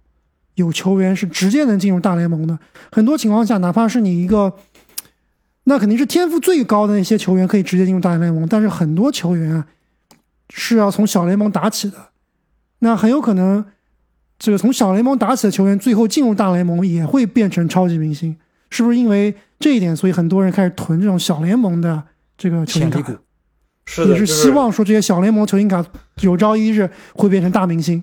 [0.56, 2.58] 有球员是直接能进入大联盟的。
[2.90, 4.54] 很多情况下，哪怕是你一个，
[5.64, 9.66] 那肯定是天赋最高的那些球员可以直接进入大联盟，但是很多球员啊
[10.50, 11.96] 是要从小联盟打起的。
[12.80, 13.64] 那很有可能，
[14.38, 18.36] 这个从小联盟打起的球员，最后进入大联盟也会变成超级明星，
[18.68, 22.02] 是不是因为这一点，所以很多人开始囤这种小联盟的
[22.42, 23.22] 这个球星卡潜力股？
[23.84, 25.84] 是的，你是希望说这些小联盟球星卡
[26.22, 28.02] 有朝一日会变成大明星。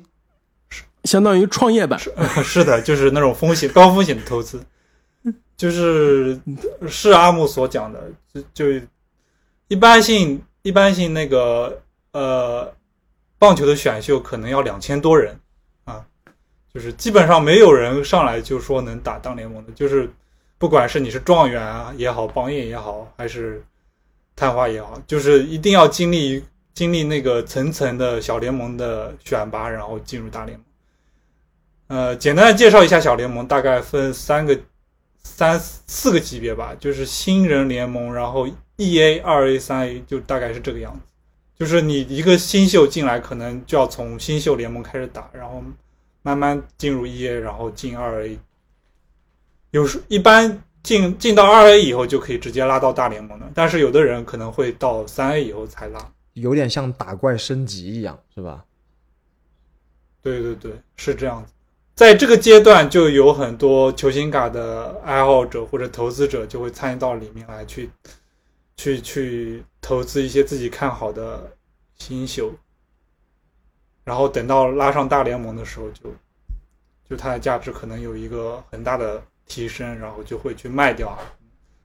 [1.04, 2.00] 相当于创业板。
[2.42, 4.64] 是 的，就是那种风险高风险的投资，
[5.58, 6.40] 就是
[6.88, 8.02] 是阿木所讲的，
[8.34, 8.86] 就就
[9.68, 11.82] 一般性一般性那个
[12.14, 12.74] 呃
[13.38, 15.38] 棒球的选秀可能要两千多人
[15.84, 16.06] 啊，
[16.74, 20.10] 就是基本上没有人上来就说能打当联盟的，就是
[20.58, 23.62] 不管是你是状元啊也好，榜眼也好，还是
[24.40, 26.42] 探花也好，就是一定要经历
[26.74, 30.66] 经历那个层层的小联盟的选拔，然后进入大联盟。
[31.88, 34.58] 呃，简单的介绍一下小联盟，大概分三个、
[35.24, 38.48] 三四个级别吧，就是新人联盟，然后
[38.78, 41.02] E A、二 A、三 A，就大概是这个样子。
[41.58, 45.62] 就是你一个新秀进来，可能就要从新秀联盟开始打，然后
[46.22, 48.40] 慢慢进入 E A，然后进二 A。
[49.72, 56.12] 有时一般进进到二 A 以后就可以直接拉到大联盟了，但是有的人可能会到三 A 以后才拉。
[56.34, 58.64] 有点像打怪升级一样，是吧？
[60.22, 61.52] 对对对，是这样子。
[61.96, 67.90] 在这个阶段，就有很多球星卡的爱好者或者投资者就会参与到里面来，去
[68.78, 71.52] 去去投资一些自己看好的
[71.96, 72.54] 新秀，
[74.06, 76.10] 然后等到拉上大联盟的时候就，
[77.10, 81.18] 就它的价值可能有一个很大的提升，然后就会去卖掉。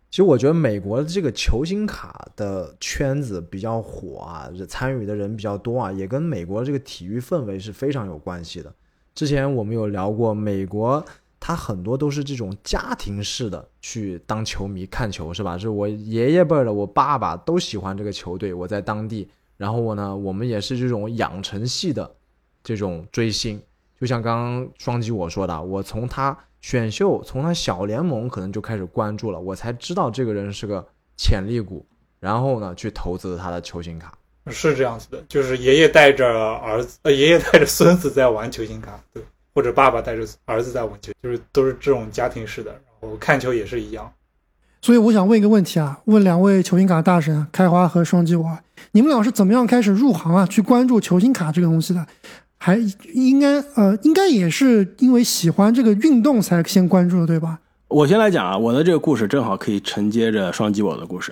[0.08, 8.72] 其实我觉得美国的这个球星卡的圈子比较火啊，参与的人比较多啊，也跟美国这个体育氛围是非常有关系的。
[9.12, 11.04] 之前我们有聊过，美国
[11.40, 15.58] 它很多都是这种家庭式的去当球迷看球，是吧？
[15.58, 22.14] 是我爷爷辈儿的，我爸爸都喜欢这个球队，我在当地，然后我呢，我们也是这种养成系的
[22.62, 23.60] 这种追星。
[24.00, 30.82] 就像刚刚双击我说的，我从他选秀，从他小联盟可能就开始关注了，我才知道这个人是个
[31.14, 31.84] 潜力股，
[32.18, 34.14] 然后呢，去投资他的球星卡。
[34.50, 39.22] 是这样子的，就是爷爷带着儿子，呃，爷爷带着孙子在玩球星卡，对，
[39.54, 42.70] 或者爸爸带着儿子在玩球，就是都是这种家庭式的。
[42.98, 44.10] 然后看球也是一样。
[44.80, 52.06] 所以我想问一个问题啊，问两位球星卡大神开花和双击我啊，你们俩是怎么样开始入行啊，去关注球星卡这个东西的？
[52.64, 52.78] 还
[53.12, 57.58] 应该呃，应该也是因为喜欢这个运动才先关注的，对吧？
[57.88, 61.30] 我先来讲啊，我的这个故事正好可以承接着双击我的故事，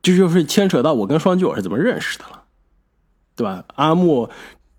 [0.00, 2.44] 这就是牵扯到我跟双击我是怎么认识的了，
[3.36, 3.62] 对吧？
[3.74, 4.30] 阿木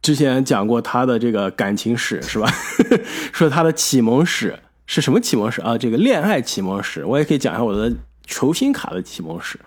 [0.02, 2.52] 之前讲过他的这个感情史是吧？
[3.32, 5.78] 说他的启蒙史是什么启蒙史啊？
[5.78, 7.93] 这个恋爱启蒙史，我也可以讲一下我的
[8.26, 9.60] 球星卡的启蒙史。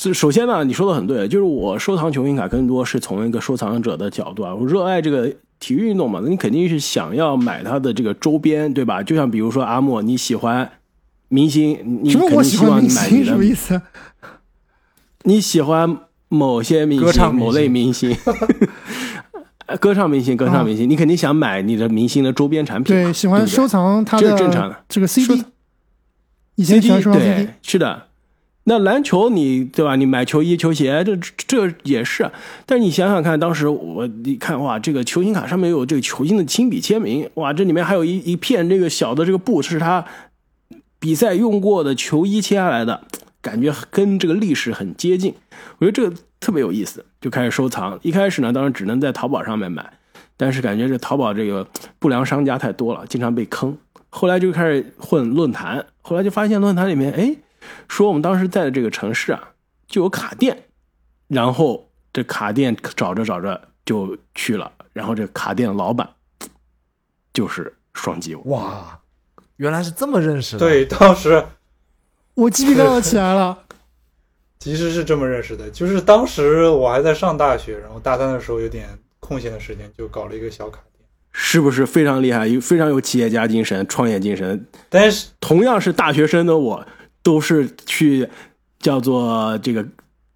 [0.00, 9.02] 是首先呢，你说的很对，就是我收藏球星卡更多是从一个收藏者的角度啊，我热爱这个体育运动嘛，那你肯定是想要买它的这个周边，对吧？
[9.02, 10.70] 就像比如说阿莫，你喜欢
[11.28, 13.82] 明星，你什么肯定希我喜欢明望你买你星什么意的，思？
[15.24, 18.16] 你喜欢某些明星、歌唱明星某类明星。
[19.80, 25.44] 歌唱明星，歌唱明星，你肯定想买你的明星的周边产品，对，喜欢收藏他是正常的这个 CD 收。
[26.54, 28.07] 以前喜欢 CD 收藏 CD 对，是的。
[28.68, 29.96] 那篮球你对吧？
[29.96, 32.30] 你买球衣、球鞋，这这也是。
[32.66, 40.04] 但是你想想看，当时我一看哇，这个球星卡上面有这个球星的亲笔签名，哇，这里面还有一一片这个小的这个布是他
[40.98, 43.04] 比赛用过的球衣切下来的，
[43.40, 45.34] 感觉跟这个历史很接近。
[45.78, 47.98] 我觉得这个特别有意思，就开始收藏。
[48.02, 49.94] 一开始呢，当然只能在淘宝上面买，
[50.36, 51.66] 但是感觉这淘宝这个
[51.98, 53.76] 不良商家太多了，经常被坑。
[54.10, 57.34] 后来就开始混论坛，后来就发现论坛里面，哎，
[57.88, 59.50] 说我们当时在的这个城市啊，
[59.86, 60.64] 就有卡店，
[61.26, 66.08] 然后这卡店找着找着就去了，然后这卡店的老板
[67.32, 68.42] 就是双击我。
[68.44, 69.00] 哇，
[69.56, 70.60] 原来是这么认识的。
[70.60, 71.44] 对，当时
[72.34, 73.58] 我鸡皮疙瘩起来了。
[74.60, 78.88] 其实是这么认识的，就是当时我还在上大学，然后大三的时候有点
[79.20, 81.06] 空闲的时间，就搞了一个小卡店。
[81.30, 82.44] 是不是非常厉害？
[82.48, 84.66] 有非常有企业家精神、创业精神。
[84.88, 86.84] 但是同样是大学生的我，
[87.28, 88.26] 都是去
[88.80, 89.84] 叫做这个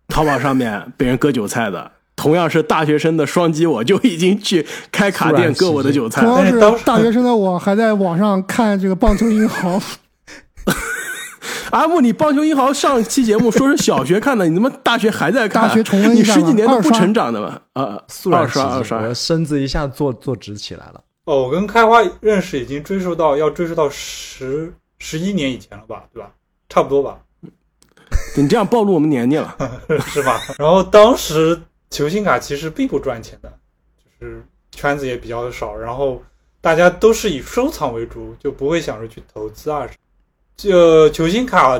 [0.09, 1.90] 淘宝上面被人割韭菜的。
[2.14, 6.36] 同样是大学生的双击，我就已经去开卡店割我的韭菜同。
[6.36, 9.80] 样是大学生的我，还在网上看这个棒球英豪。
[11.70, 15.62] 阿木，你棒球英豪上期节目说是小学看的，你他妈大学还在看？
[15.62, 17.59] 大学重温你十几年都不成长的吗？
[17.72, 21.03] 啊，肃然起二刷二刷敬，我，身子一下坐坐直起来了。
[21.24, 26.28] 哦，我跟开花认识已经追溯到要追溯到十十一年以前了吧，对吧？
[26.73, 27.20] 差不多吧，
[28.35, 29.55] 你这样暴露我们年纪了。
[30.09, 30.41] 是吧？
[30.59, 31.61] 然后当时
[31.91, 33.53] 球星卡其实并不赚钱的，
[34.18, 36.23] 就是圈子也比较少，然后
[36.62, 39.87] 大家都是以收藏为主，就不会想着去投资啊。
[40.57, 41.79] 就球星卡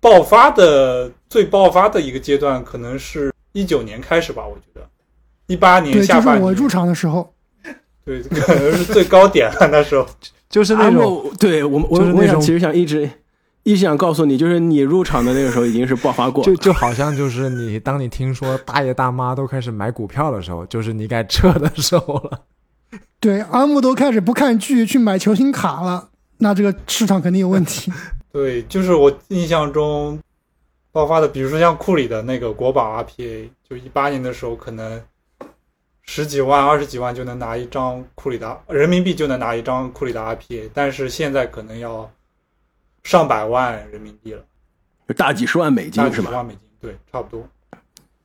[0.00, 4.84] 爆发的最爆发的一个阶段，可能是一九年开始吧，我觉得
[5.46, 7.32] 一八年下半年，我入场的时候，
[8.04, 10.04] 对，可能是最高点了那时候。
[10.50, 13.08] 就是那阿种莫，对我们我就是那种我想其实想一直
[13.64, 22.40] 一想告诉你，就是你入场的那个时候已经是爆发过了，就就好像就是你，当你听说大爷大妈都开始买股票的时候，就是你该撤的时候了。
[23.20, 26.08] 对，阿木都开始不看剧去买球星卡了，
[26.38, 27.92] 那这个市场肯定有问题。
[28.32, 30.18] 对，就是我印象中
[30.90, 35.00] 爆发的，比如说像库里的那个国宝 RPA，就一八年的时候，可能
[36.02, 42.10] 十几万、二十几万就能拿一张库里的人民币，就能拿一张库里的 RPA，但是现在可能要
[43.04, 44.42] 上百万人民币了，
[45.08, 46.16] 就大几十万美金是吧？
[46.16, 47.46] 几十万美金，对，差不多。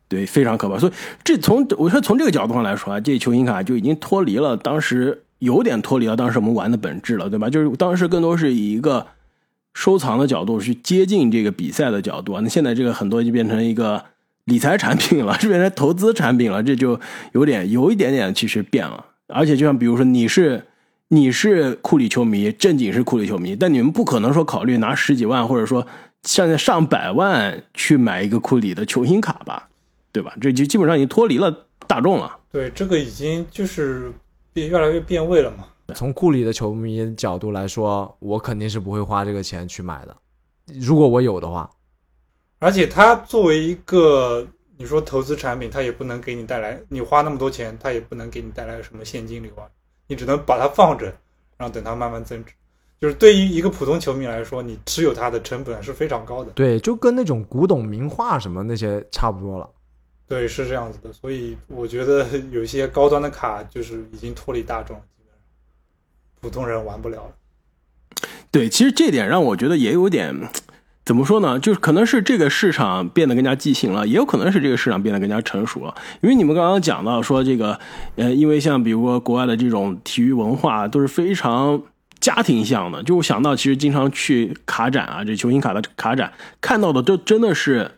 [0.10, 0.80] 对，非常可怕。
[0.80, 0.92] 所以
[1.24, 7.50] 这从我说从这个角度上来说啊，这球星卡就已经脱离了当时有点脱离了当时我们玩的本质了，对吧？
[7.50, 9.06] 就是当时更多是以一个
[9.74, 12.42] 收藏的角度去接近这个比赛的角度啊。
[12.42, 14.06] 那现在这个很多就变成一个
[14.46, 16.98] 理财产品了， 是变成投资产品了，这就
[17.34, 19.06] 有点有一点点其实变了。
[19.28, 20.66] 而且就像比如说你是
[21.10, 25.86] 你是库里球迷，正经是库里球迷，但你们不可能说考虑拿十几万或者说
[26.24, 29.70] 现在上百万去买一个库里的球星卡吧，
[30.12, 30.36] 对吧？
[30.42, 32.38] 这就基本上已经脱离了大众了。
[32.52, 34.12] 对，这个已经就是
[34.52, 35.66] 变越来越变味了嘛。
[35.96, 40.14] 从库里的球迷角度来说，我肯定是不会花这个钱去买的。
[40.78, 41.70] 如果我有的话，
[42.60, 44.46] 而且它作为一个
[44.76, 49.64] 你说投资产品，它也不能给你带来，你花那么多钱，它也不能给你带来什么现金流啊，
[50.08, 51.06] 你只能把它放着，
[51.58, 52.54] 然后等它慢慢增值。
[53.00, 56.52] 就是对于一个普通球迷来说，你持有它的成本是非常高的。
[56.54, 59.70] 对，就跟那种古董名画什么那些差不多了。
[60.28, 61.14] 对，是这样子的。
[61.14, 65.40] 所以我觉得 有一些高端的卡就是已经脱离大众，基本上
[66.42, 67.36] 普通人玩不了了。
[68.50, 70.34] 对，其实这点让我觉得也有点
[71.08, 71.58] 怎么说呢？
[71.58, 75.96] 就是可能是这个市场变得更加畸形了，也有可能是这个市场变得更加成熟了。
[76.20, 77.80] 因为你们刚刚讲到说这个，
[78.18, 81.82] 呃，因为像比如说国外的这种体育文化都是非常
[82.20, 87.90] 家庭向的，就想到其实经常去卡展啊，这球星卡的卡展看到的都真的是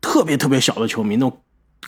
[0.00, 1.36] 特别特别小的球迷，那种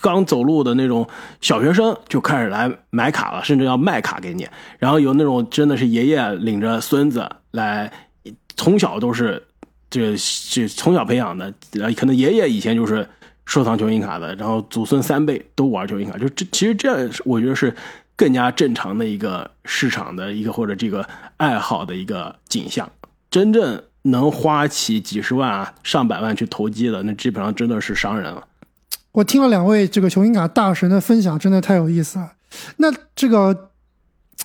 [0.00, 1.08] 刚走路的那种
[1.40, 4.48] 小学生就开始来买卡了，甚至要卖卡给你。
[4.80, 7.92] 然后有那种真的是爷爷领着孙子来，
[8.56, 9.46] 从小都是
[9.88, 10.16] 这
[10.50, 11.52] 这从小培养的，
[11.96, 13.08] 可能爷爷以前就是
[13.44, 17.74] 收藏球星卡的，然后祖孙三辈都玩球星卡，就这其实这样我觉得是
[18.16, 21.06] 更加正常的一个市场的一个或者这个
[21.36, 22.90] 爱好的一个景象。
[23.30, 28.46] 真正能花起几十万啊、上百万去投机的，那基本上真的是商人了。
[29.12, 32.32] 我听了两位这个球星卡大神的分享，真的太有意思了。
[32.76, 33.70] 那这个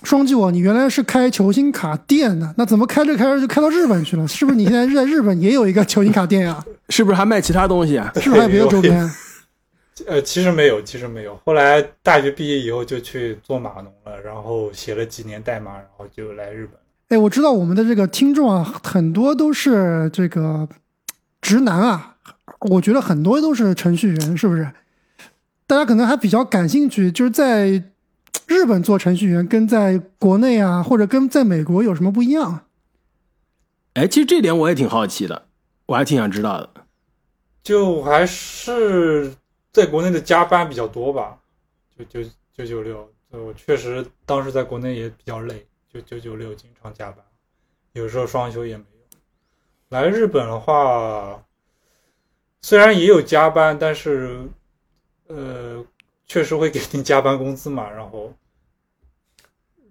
[0.02, 4.26] 双击我，你原来是开球星卡店的，那怎么开着开着就开到日本去了？
[4.26, 6.64] 是不是你现在在日本也有一个球星卡店呀？
[6.90, 8.12] 是不是还卖其他东西啊？
[8.16, 9.10] 是不是还有别的周边？
[10.06, 11.38] 呃，其实没有，其实没有。
[11.44, 16.74] 后来大学毕业以后就去做码农了，然后写了几年代码，然后就来日本。
[17.08, 20.66] 哎，我知道我们的这个听众啊，很多都是这个
[21.40, 22.16] 直男啊，
[22.70, 24.66] 我觉得很多都是程序员，是不是？
[25.66, 27.82] 大家可能还比较感兴趣，就是在
[28.46, 32.66] 日本做程序员跟在国内啊，或者跟在美国有什么不一样？
[33.94, 35.46] 哎，其实这点我也挺好奇的，
[35.86, 36.70] 我还挺想知道的。
[37.62, 39.34] 就还是
[39.72, 41.38] 在国内的加班比较多吧，
[41.96, 43.08] 就九九九六。
[43.30, 47.24] 我确实当时在国内也比较累，就九九六经常加班，
[47.92, 49.18] 有时候双休也没有。
[49.88, 51.42] 来日本的话，
[52.60, 54.40] 虽然也有加班，但是
[55.28, 55.84] 呃，
[56.32, 58.32] 确实会给你加班工资嘛，然后，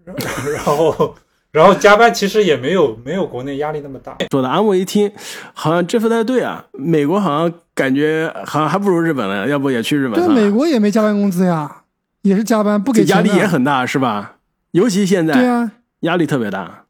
[0.51, 1.15] 然后。
[1.51, 4.15] 然后加班其实也没有没有国内压力那么大。
[4.31, 5.11] 说的阿莫一听，
[5.53, 6.65] 好像这不太对啊。
[6.71, 10.13] 美国好像感觉好像还不如日本呢，要不也去日本？
[10.13, 11.83] 对，美国也没加班工资呀，
[12.21, 14.37] 也是加班不给，压力也很大，是吧？
[14.71, 15.69] 尤其现在，对啊，
[15.99, 16.85] 压力特别大。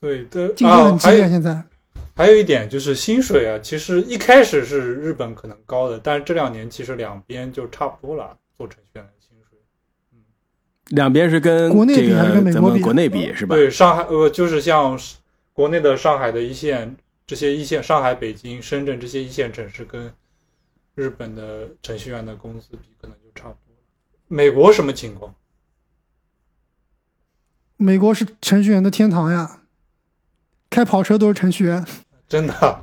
[0.00, 1.28] 对的，竞争很激烈。
[1.28, 1.62] 现在
[2.16, 9.58] 还有一点就是薪水啊，其实一开始是日本可能高的，但是这两年其实两边就差不多了，做程序员的薪水。
[10.86, 12.80] 两边是跟国内比还是跟美国比？
[12.80, 13.54] 国内比是吧？
[13.54, 14.98] 对，上海呃，就是像
[15.52, 16.96] 国内的上海的一线
[17.26, 20.10] 这些一线，上海、北京、深圳这些一线城市，跟
[20.94, 23.74] 日本的程序员的工资比，可能就差不多。
[24.28, 25.34] 美国什么情况？
[27.76, 29.60] 美国是程序员的天堂呀，
[30.70, 31.84] 开跑车都是程序员。
[32.28, 32.80] 真的，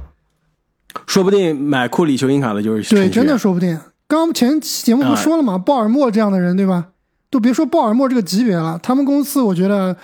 [1.05, 3.77] 说不定买库里球星卡的就是对，真的说不定。
[4.07, 5.57] 刚刚前期节目不说了吗？
[5.57, 6.89] 鲍尔默这样的人，对吧？
[7.29, 9.97] 都别说鲍尔默这个级别了，他们公司我觉得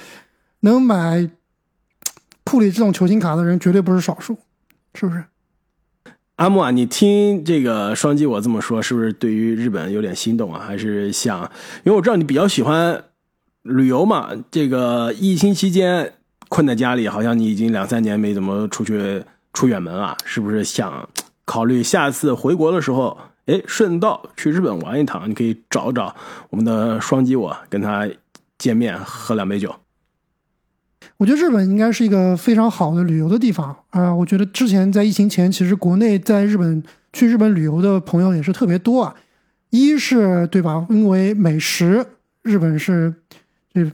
[0.62, 1.30] 能买
[2.44, 4.38] 库里这种球星卡的人绝对不是少数，
[4.96, 5.24] 是不是？
[6.38, 10.64] 阿木啊，你听这个双击我这么说，是不是对于日本有点心动啊？
[10.66, 11.40] 还是想，
[11.84, 13.04] 因为我知道你比较喜欢
[13.62, 16.14] 旅游嘛，这个疫情期间
[16.50, 19.24] 困在家里，好像你已经两三年没怎么出去
[19.54, 21.08] 出远门啊，是不是想
[21.46, 25.30] 考虑下次回国的时候，哎，顺道去日本玩一趟？
[25.30, 26.16] 你可以找找
[26.50, 28.10] 我们的双击我，跟他
[28.58, 29.74] 见面喝两杯酒。
[31.18, 36.84] 我觉得日本应该是一个非常好的旅游的地方啊、我觉得之前在疫情前，其实国内在日本
[37.14, 39.16] 去日本旅游的朋友也是特别多啊。
[39.70, 40.88] 一是对吧？
[40.90, 42.06] 因为美食，
[42.42, 43.14] 日本是
[43.74, 43.92] 这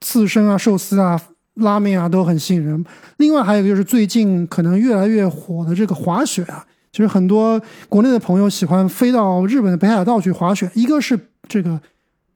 [0.00, 1.20] 刺身啊、寿司啊、
[1.58, 2.84] 拉面啊都很吸引人。
[3.18, 10.70] 另外还有一个就是最近可能越来越火的这个滑雪啊，其实很多国内的朋友喜欢飞到日本的北海道去滑雪。
[10.74, 11.80] 一个是这个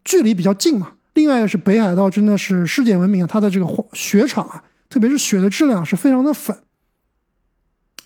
[0.05, 6.57] 距离比较近嘛，另外一个是北海道真的是世界闻名啊，它的这个滑雪场啊，特别是雪的质量是非常的粉，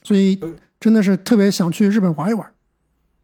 [0.03, 0.41] 所以
[0.79, 2.47] 真的是特别想去日本玩一玩。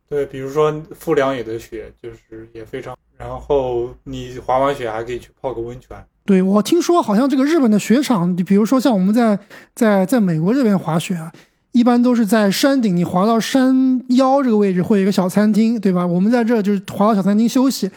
[0.09, 5.97] 对，比如说富良野的雪就是也非常，然后你滑完雪还可以去泡个温泉。
[6.25, 9.39] 对我听说，好像这个日本的雪场，你比如说像我们在
[9.75, 11.33] 在在美国这边滑雪啊，
[11.73, 16.07] 一般都是在山顶，你滑到山腰这个位置会有一个小餐厅，对吧？
[16.07, 17.91] 我们在这就是滑到小餐厅休息，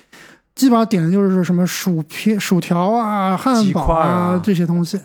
[0.55, 4.99] 基本上点的就是什么薯片、薯条啊、汉堡块啊这些东西，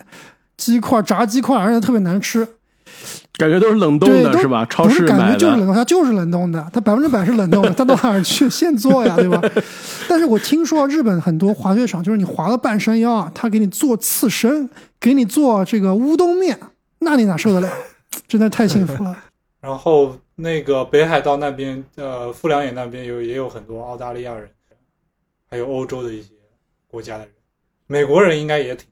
[0.56, 2.46] 鸡块、炸鸡块，而且特别难吃。
[3.34, 4.66] 感觉都是冷冻的是吧？
[4.66, 5.38] 超不是感市买的。
[5.38, 9.40] 觉就是冷冻，它就是冷冻的，它百分之百是冷冻的， 它到哪儿去现做呀， 对吧？
[10.08, 16.58] 但是我听说日本很多滑雪场，就是你滑到半山腰啊，他给你做刺身，给你做这个乌冬面，
[16.98, 17.68] 那你哪受得了？
[18.28, 19.16] 真的太幸福了。
[19.60, 24.48] 然后那个北海道那边，呃，富良野那边有也有很多澳大利亚人，
[25.48, 26.28] 还有欧洲的一些
[26.88, 27.32] 国家的人，
[27.86, 28.86] 美国人应该也挺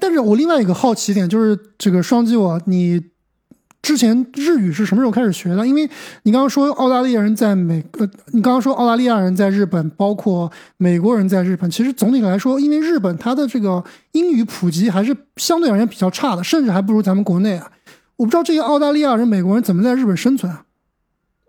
[0.00, 3.00] 但是我另外一个好奇点就是，这个双击我，你
[3.82, 5.66] 之前日语是什么时候开始学的？
[5.66, 5.88] 因为
[6.22, 17.70] 你刚刚说澳大利亚人在美，呃，你刚刚说澳大利亚人在日本，包括美国人在日本，其实总体来说，因为日本它的这个英语普及还是相对而言比较差的，甚至还不如咱们国内啊。
[18.16, 20.64] 我不知道这些澳大利亚人、美国人怎么在日本生存啊？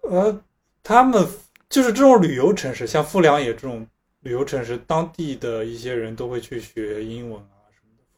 [0.09, 0.41] 呃，
[0.81, 1.25] 他们
[1.69, 3.85] 就是这种旅游城市，像富良野这种
[4.21, 7.39] 旅游城市，当地的一些人都会去学英文，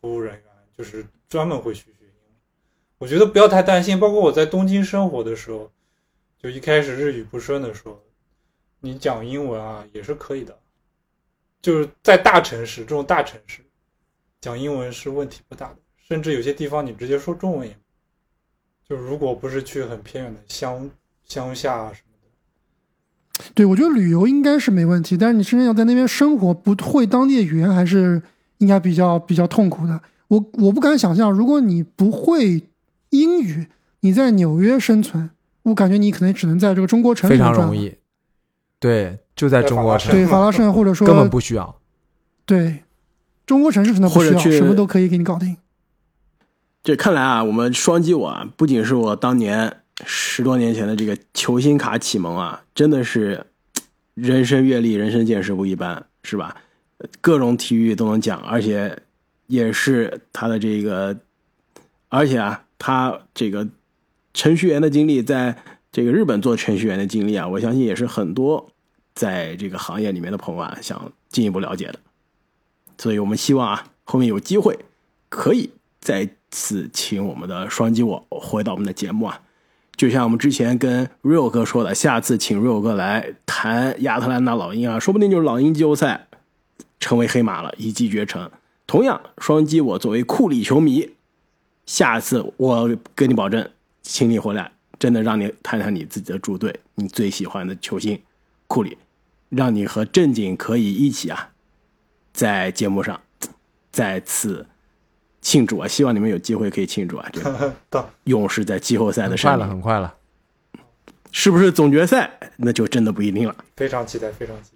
[0.06, 0.44] 服务人员
[0.78, 2.36] 就是专门会去学英文。
[3.00, 5.72] 我觉得不要太担心，包括我在东京生活的时候，
[6.38, 8.00] 就一开始日语不顺的时候，
[8.82, 10.56] 你讲英文啊也是可以的，
[11.60, 13.62] 就是在大城市这种大城市，
[14.40, 17.76] 讲英文是问题不大的，甚至有些地方你直接说中文也，
[18.88, 20.88] 就如果不是去很偏远的乡
[21.26, 23.52] 乡下啊什么的。
[23.56, 28.22] 对，我觉得旅游应该是没问题，但是你真正要在那边生活，不会当地的语言，还是
[28.58, 30.02] 应该比较比较痛苦的。
[30.28, 32.64] 我我不敢想象，如果你不会
[33.10, 33.68] 英语，
[34.00, 35.30] 你在纽约生存，
[35.64, 37.40] 我感觉你可能只能在这个中国城里非。
[37.40, 37.96] 常容易。
[38.80, 41.80] 对，就在中国城，对，法拉盛或者说根本不需要。
[42.46, 42.84] 对
[43.46, 45.58] 中国城市可能不需要，或者去什么都可以给你搞定。
[46.84, 53.48] 这看来啊，我们双击我啊，不仅是我当年十多年前的这个球星卡启蒙啊，真的是
[54.14, 56.56] 人生阅历、人生见识不一般，是吧？
[57.22, 58.98] 各种体育都能讲，而且
[59.48, 61.18] 也是他的这个，
[62.10, 63.68] 而且啊，他这个
[64.34, 65.56] 程序员的经历，在
[65.92, 68.70] 这个日本做程序员的经历啊，我相信也是很多
[69.14, 72.00] 在这个行业里面的朋友啊想进一步了解的。
[72.98, 74.78] 所以我们希望啊，后面有机会
[75.30, 75.70] 可以
[76.00, 79.42] 再次请我们的双击我回到我们的节目啊。
[79.98, 86.28] 就像我们之前跟 Real 哥说的，下次请 Real 哥来谈亚特兰大老鹰啊，说不定就是老鹰季后赛
[87.00, 88.50] 成为黑马了，一骑绝尘。
[88.88, 91.16] 同样，双击我作为库里球迷，
[91.86, 93.70] 下次我跟你保证，
[94.04, 98.22] 请你回来，真的让你谈谈你自己的主队，你最喜欢的球星
[98.68, 98.98] 库里，
[99.50, 101.52] 让你和正经可以一起啊，
[102.32, 103.20] 在节目上
[103.92, 104.68] 再次
[105.42, 105.88] 庆祝啊！
[105.88, 107.30] 希望你们有机会可以庆祝啊！
[107.32, 110.16] 这个 到勇士在季后赛的胜很快了，利，很快了。
[111.32, 113.56] 是不是总决赛那就真的不一定了。
[113.76, 114.75] 非常期待，非常期待。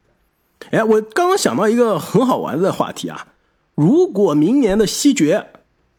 [0.72, 3.28] 哎，我刚刚想到一个很好玩的话题啊，
[3.76, 5.47] 如果明年的西决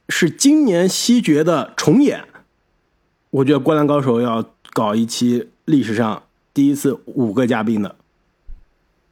[0.08, 2.24] 是今年西决的重演，
[3.30, 7.96] 我觉得《灌篮高手》要搞一期历史上第一次五个嘉宾的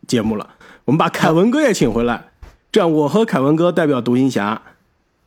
[0.07, 0.51] 节目了。
[0.85, 2.31] 我们把凯文哥也请回来，
[2.71, 4.61] 这样我和凯文哥代表独行侠，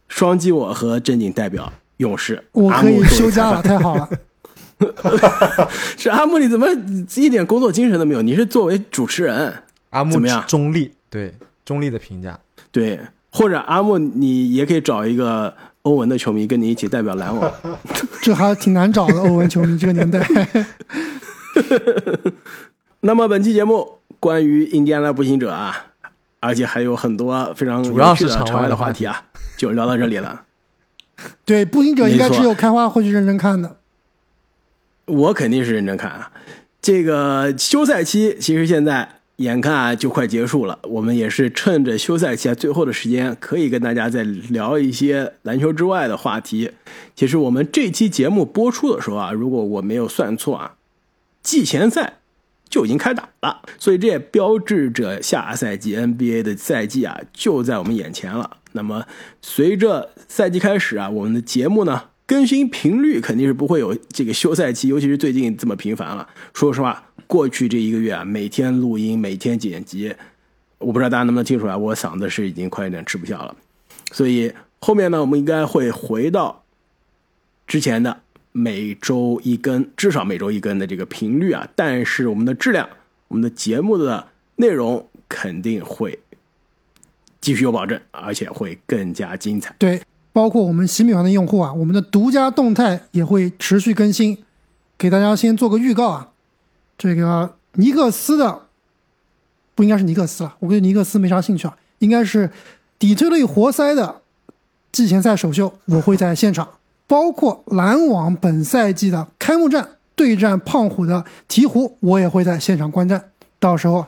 [0.08, 2.44] 双击我和正经代表勇士。
[2.54, 4.10] 我可以休假了，太好了。
[5.98, 6.68] 是阿木，你怎么
[7.16, 8.22] 一点工作精神都没有？
[8.22, 9.54] 你是作为主持人，
[9.92, 11.34] 阿木怎么样中立，对
[11.64, 12.38] 中立的评价。
[12.72, 13.00] 对，
[13.32, 17.52] 或者阿木，你也可以找一个欧文的球迷跟你一起代表篮网。
[18.22, 20.22] 这还挺难找的，欧文球迷这个年代。
[23.02, 25.88] 那么本期节目关于印第安纳步行者啊，
[26.40, 29.26] 而且还有很多非常主要是场外的场外的话话题啊，
[29.58, 30.44] 就聊到这里了。
[31.44, 33.78] 对，步行者应该只有开花会去认真看的。
[35.06, 36.32] 我肯定是认真看啊。
[36.82, 46.72] 这个休赛期其实现在眼看啊就快结束了，我们也是趁着休赛期啊最后的时间，可以跟大家再聊一些篮球之外的话题。
[47.16, 50.76] 其实我们这期节目播出的时候啊，如果我没有算错啊，
[51.42, 52.20] 季前赛
[52.70, 58.58] 就已经开打了，所以这也标志着下赛季 NBA 的赛季啊就在我们眼前了。
[58.74, 59.06] 那么
[59.42, 66.30] 随着赛季开始啊，我们的节目呢更新频率肯定是不会有这个休赛期，尤其是最近这么频繁了。
[66.54, 70.14] 说实话，过去这一个月啊，每天录音，每天剪辑，
[70.80, 73.56] 我不知道大家能不能听出来，我嗓子是已经快有点吃不消了。
[74.12, 74.52] 所以
[74.82, 76.66] 后面呢，我们应该会回到
[77.66, 78.20] 之前的
[78.52, 82.90] 每周一更，至少每周一更的这个频率啊，但是我们的质量，
[83.30, 84.28] 我们的节目的
[84.58, 86.20] 内容肯定会
[87.40, 89.74] 继续有保证，而且会更加精彩。
[89.80, 90.02] 对，
[90.34, 94.40] 包括我们喜米团的用户啊，我们的独家动态也会持续更新，
[94.98, 96.31] 给大家先做个预告啊。
[97.02, 98.68] 这个尼克斯的
[99.74, 102.52] 不应该是尼克斯了，我对尼克斯没啥兴趣啊，应该是
[103.00, 104.22] 底特律活塞的
[104.92, 106.74] 季前赛首秀，我会在现场。
[107.08, 114.06] 包括篮网本赛季的开幕战对战胖虎的鹈鹕，我也会在现场观战，到时候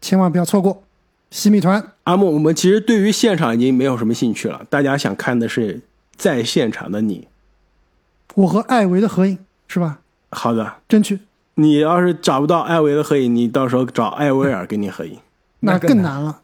[0.00, 0.82] 千万不要错过。
[1.30, 5.80] 西米团阿木，我们其实对于现场已经没有什么兴趣了，大家想看的是
[6.16, 7.28] 在现场的你。
[8.34, 9.38] 我和艾维的合影
[9.68, 10.00] 是吧？
[10.30, 11.20] 好的，争取
[11.58, 15.18] 你要是找不到艾维的合影，你到时候找艾薇尔跟你合影。
[15.60, 16.42] 那更难了。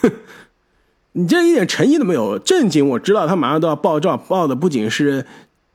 [1.12, 2.38] 你这一点诚意都没有。
[2.38, 5.26] 正经我知道他马上都要爆照，爆的不仅是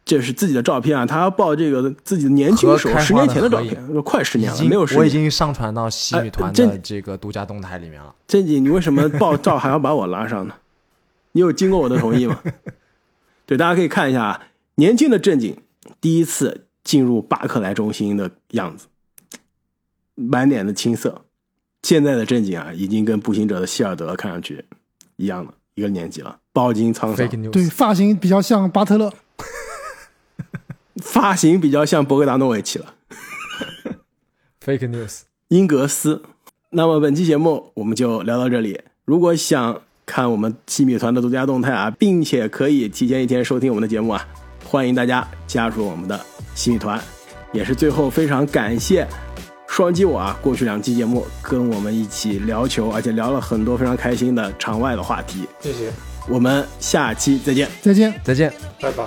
[0.04, 5.02] 就是自己的照片啊，他要爆这个自己的年轻时候十年前的照片，快十年了，没有十年。
[5.02, 8.16] 我已经上传到西米团的这个独家动态里面了。
[8.28, 10.56] 正经，你为什么爆照还要把我拉上呢？
[11.34, 12.40] 你有经过我的同意吗？
[13.46, 14.42] 对，大家可以看一下啊，
[14.76, 15.56] 年轻的正经
[16.02, 18.88] 第一次进入巴克莱中心的样子，
[20.16, 21.26] 满脸的青涩。
[21.84, 24.64] 现在的正经啊，已经跟步行者的希尔德看上去
[25.18, 29.14] 一样了，一个年纪了，饱经沧桑对，发型比较像巴特勒。
[31.02, 32.96] 发型比较像博格达诺维奇了。
[34.64, 35.24] fake news。
[35.50, 36.24] 英格斯。
[36.70, 38.82] 那么本期节目我们就聊到这里。
[39.04, 44.28] 如果想看我们西米团的独家动态啊，并且可以提前一天收听我们的节目啊，
[44.64, 46.20] 欢迎大家加入我们的
[46.56, 47.00] 西米团。
[47.54, 49.08] 也是最后非常感谢
[49.68, 55.48] 双击我啊，过去两期节目跟我们一起聊球，而且聊了很多非常开心的场外的话题。
[55.62, 55.90] 谢谢，
[56.28, 57.70] 我们下期再见。
[57.82, 58.14] 再见。
[58.24, 58.52] 再见。
[58.82, 59.04] 拜拜。